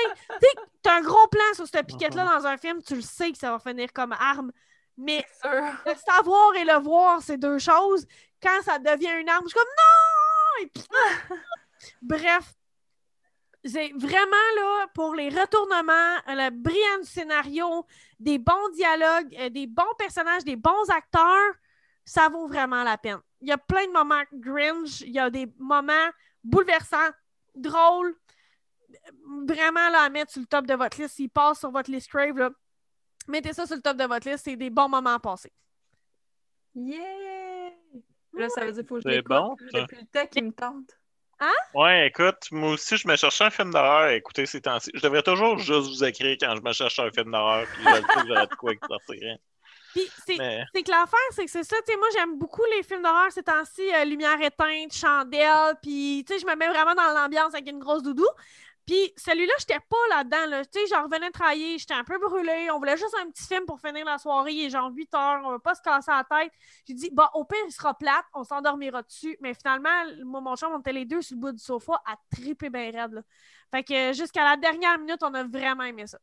tu 0.82 0.90
as 0.90 0.96
un 0.96 1.00
gros 1.00 1.26
plan 1.28 1.54
sur 1.54 1.66
cette 1.66 1.86
piquette-là 1.86 2.24
dans 2.38 2.46
un 2.46 2.58
film, 2.58 2.82
tu 2.82 2.94
le 2.94 3.00
sais 3.00 3.32
que 3.32 3.38
ça 3.38 3.50
va 3.50 3.58
finir 3.58 3.90
comme 3.92 4.12
arme. 4.12 4.52
Mais 4.96 5.24
le 5.44 5.94
savoir 5.94 6.54
et 6.56 6.64
le 6.64 6.78
voir, 6.82 7.22
c'est 7.22 7.38
deux 7.38 7.58
choses. 7.58 8.06
Quand 8.42 8.62
ça 8.62 8.78
devient 8.78 9.20
une 9.20 9.28
arme, 9.28 9.44
je 9.44 9.50
suis 9.50 9.58
comme 9.58 9.64
non! 9.78 11.36
Bref, 12.02 12.54
c'est 13.64 13.92
vraiment 13.94 14.46
là 14.56 14.86
pour 14.94 15.14
les 15.14 15.28
retournements, 15.28 16.16
le 16.26 16.50
brillant 16.50 17.02
scénario, 17.02 17.86
des 18.18 18.38
bons 18.38 18.68
dialogues, 18.74 19.34
euh, 19.38 19.50
des 19.50 19.66
bons 19.66 19.94
personnages, 19.98 20.44
des 20.44 20.56
bons 20.56 20.88
acteurs, 20.88 21.54
ça 22.04 22.28
vaut 22.28 22.46
vraiment 22.46 22.82
la 22.82 22.98
peine. 22.98 23.20
Il 23.40 23.48
y 23.48 23.52
a 23.52 23.58
plein 23.58 23.86
de 23.86 23.92
moments 23.92 24.22
cringe, 24.42 25.02
il 25.02 25.12
y 25.12 25.18
a 25.18 25.30
des 25.30 25.46
moments 25.58 26.10
bouleversants, 26.42 27.10
drôles, 27.54 28.14
vraiment 29.46 29.88
là, 29.90 30.02
à 30.02 30.08
mettre 30.08 30.32
sur 30.32 30.40
le 30.40 30.46
top 30.46 30.66
de 30.66 30.74
votre 30.74 31.00
liste. 31.00 31.14
S'il 31.16 31.30
passe 31.30 31.60
sur 31.60 31.70
votre 31.70 31.90
liste 31.90 32.08
Crave, 32.08 32.36
là, 32.36 32.50
Mettez 33.28 33.52
ça 33.52 33.66
sur 33.66 33.76
le 33.76 33.82
top 33.82 33.96
de 33.96 34.04
votre 34.04 34.28
liste, 34.28 34.44
c'est 34.44 34.56
des 34.56 34.70
bons 34.70 34.88
moments 34.88 35.14
à 35.14 35.18
passer. 35.18 35.52
Yeah! 36.74 37.70
Là, 38.34 38.48
ça 38.48 38.64
veut 38.64 38.72
dire 38.72 38.82
qu'il 38.82 38.88
faut 38.88 38.94
que 38.96 39.02
je 39.04 39.14
C'est 39.14 39.22
bon. 39.22 39.56
Depuis 39.72 39.96
le 39.96 40.06
temps 40.06 40.26
qui 40.26 40.42
me 40.42 40.52
tente. 40.52 40.96
Hein? 41.40 41.52
Ouais, 41.74 42.08
écoute, 42.08 42.48
moi 42.52 42.72
aussi, 42.72 42.98
je 42.98 43.08
me 43.08 43.16
cherchais 43.16 43.44
un 43.44 43.50
film 43.50 43.70
d'horreur 43.72 44.08
à 44.08 44.14
écouter 44.14 44.44
ces 44.44 44.60
temps-ci. 44.60 44.90
Je 44.94 45.00
devrais 45.00 45.22
toujours 45.22 45.58
juste 45.58 45.88
vous 45.88 46.04
écrire 46.04 46.36
quand 46.38 46.54
je 46.54 46.62
me 46.62 46.72
cherche 46.72 46.98
un 46.98 47.10
film 47.10 47.30
d'horreur, 47.32 47.66
puis 47.72 47.82
je 47.82 48.26
j'aurais 48.28 48.46
de 48.46 48.54
quoi 48.56 48.72
sortirait. 48.86 49.38
Puis 49.92 50.08
c'est 50.26 50.36
que 50.36 50.90
l'affaire, 50.90 51.18
c'est 51.32 51.46
que 51.46 51.50
c'est 51.50 51.64
ça, 51.64 51.76
tu 51.84 51.92
sais, 51.92 51.98
moi 51.98 52.06
j'aime 52.12 52.38
beaucoup 52.38 52.62
les 52.76 52.82
films 52.82 53.02
d'horreur 53.02 53.32
ces 53.32 53.42
temps-ci, 53.42 53.82
euh, 53.92 54.04
lumière 54.04 54.40
éteinte, 54.40 54.92
chandelle, 54.92 55.74
puis 55.82 56.24
tu 56.26 56.34
sais, 56.34 56.40
je 56.40 56.46
me 56.46 56.54
mets 56.54 56.68
vraiment 56.68 56.94
dans 56.94 57.12
l'ambiance 57.12 57.54
avec 57.54 57.68
une 57.68 57.80
grosse 57.80 58.02
doudou. 58.02 58.28
Puis 58.90 59.12
celui-là, 59.16 59.52
j'étais 59.60 59.78
pas 59.78 60.16
là-dedans. 60.16 60.46
Là. 60.46 60.64
Tu 60.64 60.80
sais, 60.80 60.86
j'en 60.88 61.04
revenais 61.04 61.30
travailler, 61.30 61.78
j'étais 61.78 61.94
un 61.94 62.02
peu 62.02 62.18
brûlée. 62.18 62.72
On 62.72 62.78
voulait 62.78 62.96
juste 62.96 63.14
un 63.22 63.30
petit 63.30 63.46
film 63.46 63.64
pour 63.64 63.78
finir 63.80 64.04
la 64.04 64.18
soirée. 64.18 64.50
Il 64.50 64.66
est 64.66 64.70
genre 64.70 64.90
8 64.90 65.14
heures, 65.14 65.42
on 65.44 65.50
va 65.52 65.58
pas 65.60 65.76
se 65.76 65.80
casser 65.80 66.10
la 66.10 66.24
tête. 66.24 66.52
J'ai 66.88 66.94
dit, 66.94 67.08
bon, 67.12 67.22
au 67.34 67.44
pire, 67.44 67.60
il 67.68 67.70
sera 67.70 67.96
plate, 67.96 68.24
on 68.34 68.42
s'endormira 68.42 69.02
dessus. 69.02 69.36
Mais 69.42 69.54
finalement, 69.54 69.90
moi, 70.24 70.40
mon 70.40 70.56
chum, 70.56 70.72
on 70.74 70.80
était 70.80 70.92
les 70.92 71.04
deux 71.04 71.22
sur 71.22 71.36
le 71.36 71.40
bout 71.40 71.52
du 71.52 71.62
sofa 71.62 72.02
à 72.04 72.16
triper 72.34 72.68
bien 72.68 72.90
raide. 72.90 73.22
Fait 73.70 73.84
que 73.84 74.12
jusqu'à 74.12 74.42
la 74.42 74.56
dernière 74.56 74.98
minute, 74.98 75.22
on 75.22 75.34
a 75.34 75.44
vraiment 75.44 75.84
aimé 75.84 76.08
ça. 76.08 76.18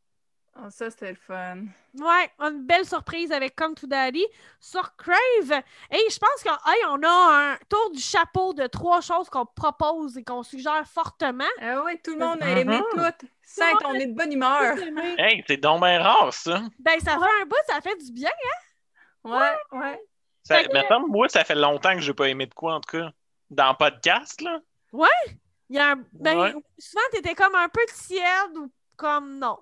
Oh, 0.60 0.70
ça, 0.70 0.90
c'était 0.90 1.10
le 1.10 1.16
fun. 1.16 1.58
Ouais, 1.94 2.32
une 2.40 2.66
belle 2.66 2.84
surprise 2.84 3.30
avec 3.30 3.54
Come 3.54 3.76
to 3.76 3.86
Daddy 3.86 4.26
sur 4.58 4.96
Crave. 4.96 5.62
Et 5.92 6.04
je 6.10 6.18
pense 6.18 6.42
qu'on 6.42 7.02
a 7.02 7.52
un 7.52 7.56
tour 7.68 7.92
du 7.92 8.00
chapeau 8.00 8.52
de 8.54 8.66
trois 8.66 9.00
choses 9.00 9.30
qu'on 9.30 9.46
propose 9.46 10.18
et 10.18 10.24
qu'on 10.24 10.42
suggère 10.42 10.84
fortement. 10.88 11.44
Ah 11.60 11.82
oui, 11.84 12.00
tout 12.02 12.14
le 12.14 12.18
monde 12.18 12.42
a 12.42 12.58
aimé 12.58 12.76
mm-hmm. 12.78 13.12
tout. 13.20 13.26
Sainte, 13.42 13.82
on 13.84 13.94
est 13.94 14.06
de 14.06 14.16
bonne 14.16 14.32
humeur. 14.32 14.76
Hey, 15.16 15.44
c'est 15.46 15.58
donc 15.58 15.80
bien 15.80 16.02
rare, 16.02 16.34
ça. 16.34 16.60
Ben, 16.80 16.98
ça 16.98 17.12
fait 17.12 17.42
un 17.42 17.46
bout, 17.46 17.56
ça 17.68 17.80
fait 17.80 17.96
du 17.96 18.10
bien, 18.10 18.30
hein? 18.30 19.30
Ouais, 19.30 19.78
ouais. 19.78 20.02
Ça, 20.42 20.64
que... 20.64 21.06
moi, 21.06 21.28
ça 21.28 21.44
fait 21.44 21.54
longtemps 21.54 21.94
que 21.94 22.00
j'ai 22.00 22.14
pas 22.14 22.28
aimé 22.28 22.46
de 22.46 22.54
quoi, 22.54 22.74
en 22.74 22.80
tout 22.80 22.98
cas. 22.98 23.10
Dans 23.48 23.70
le 23.70 23.76
podcast, 23.76 24.40
là. 24.40 24.58
Ouais. 24.92 25.38
Il 25.70 25.76
y 25.76 25.78
a 25.78 25.92
un... 25.92 26.04
Ben, 26.12 26.54
souvent, 26.78 27.02
t'étais 27.12 27.34
comme 27.34 27.54
un 27.54 27.68
peu 27.68 27.80
tiède 27.94 28.56
ou 28.56 28.70
comme 28.98 29.38
non. 29.38 29.58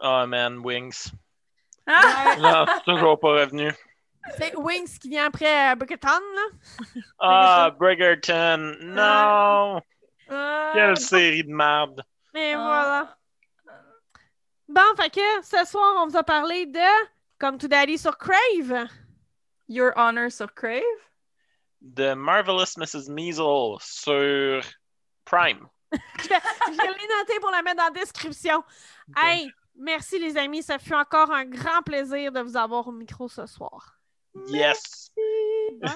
oh 0.00 0.26
man, 0.26 0.60
Wings. 0.64 1.12
Ah! 1.86 2.36
non, 2.38 2.64
c'est 2.66 2.84
toujours 2.92 3.18
pas 3.20 3.28
revenu. 3.40 3.72
C'est 4.38 4.54
Wings 4.56 4.98
qui 5.00 5.08
vient 5.10 5.26
après 5.26 5.72
euh, 5.72 5.74
Bridgerton, 5.74 6.20
là. 6.36 6.42
Ah, 7.18 7.70
Bridgerton. 7.76 8.76
Non! 8.80 9.82
Euh, 10.30 10.70
Quelle 10.72 10.96
série 10.96 11.42
de 11.44 11.52
merde. 11.52 12.02
Et 12.34 12.54
Ah. 12.54 12.56
voilà. 12.56 13.18
Bon, 14.68 14.96
fait 14.96 15.10
que 15.10 15.20
ce 15.44 15.64
soir, 15.68 15.94
on 15.98 16.06
vous 16.06 16.16
a 16.16 16.22
parlé 16.22 16.66
de 16.66 16.78
Come 17.38 17.58
to 17.58 17.66
Daddy 17.68 17.98
sur 17.98 18.16
Crave. 18.16 18.86
Your 19.68 19.92
Honor 19.96 20.30
sur 20.30 20.54
Crave? 20.54 20.82
The 21.96 22.14
Marvelous 22.14 22.76
Mrs. 22.78 23.10
Measles 23.10 23.78
sur 23.80 24.62
Prime. 25.24 25.66
Je 25.92 26.28
vais, 26.28 26.38
les 26.76 27.18
noter 27.18 27.40
pour 27.40 27.50
la 27.50 27.62
mettre 27.62 27.76
dans 27.76 27.84
la 27.84 27.90
description. 27.90 28.62
Hey, 29.16 29.50
merci 29.76 30.18
les 30.18 30.36
amis. 30.36 30.62
Ça 30.62 30.78
fut 30.78 30.94
encore 30.94 31.30
un 31.30 31.44
grand 31.44 31.82
plaisir 31.84 32.32
de 32.32 32.40
vous 32.40 32.56
avoir 32.56 32.86
au 32.88 32.92
micro 32.92 33.28
ce 33.28 33.46
soir. 33.46 33.98
Yes! 34.48 35.10
Bye. 35.80 35.92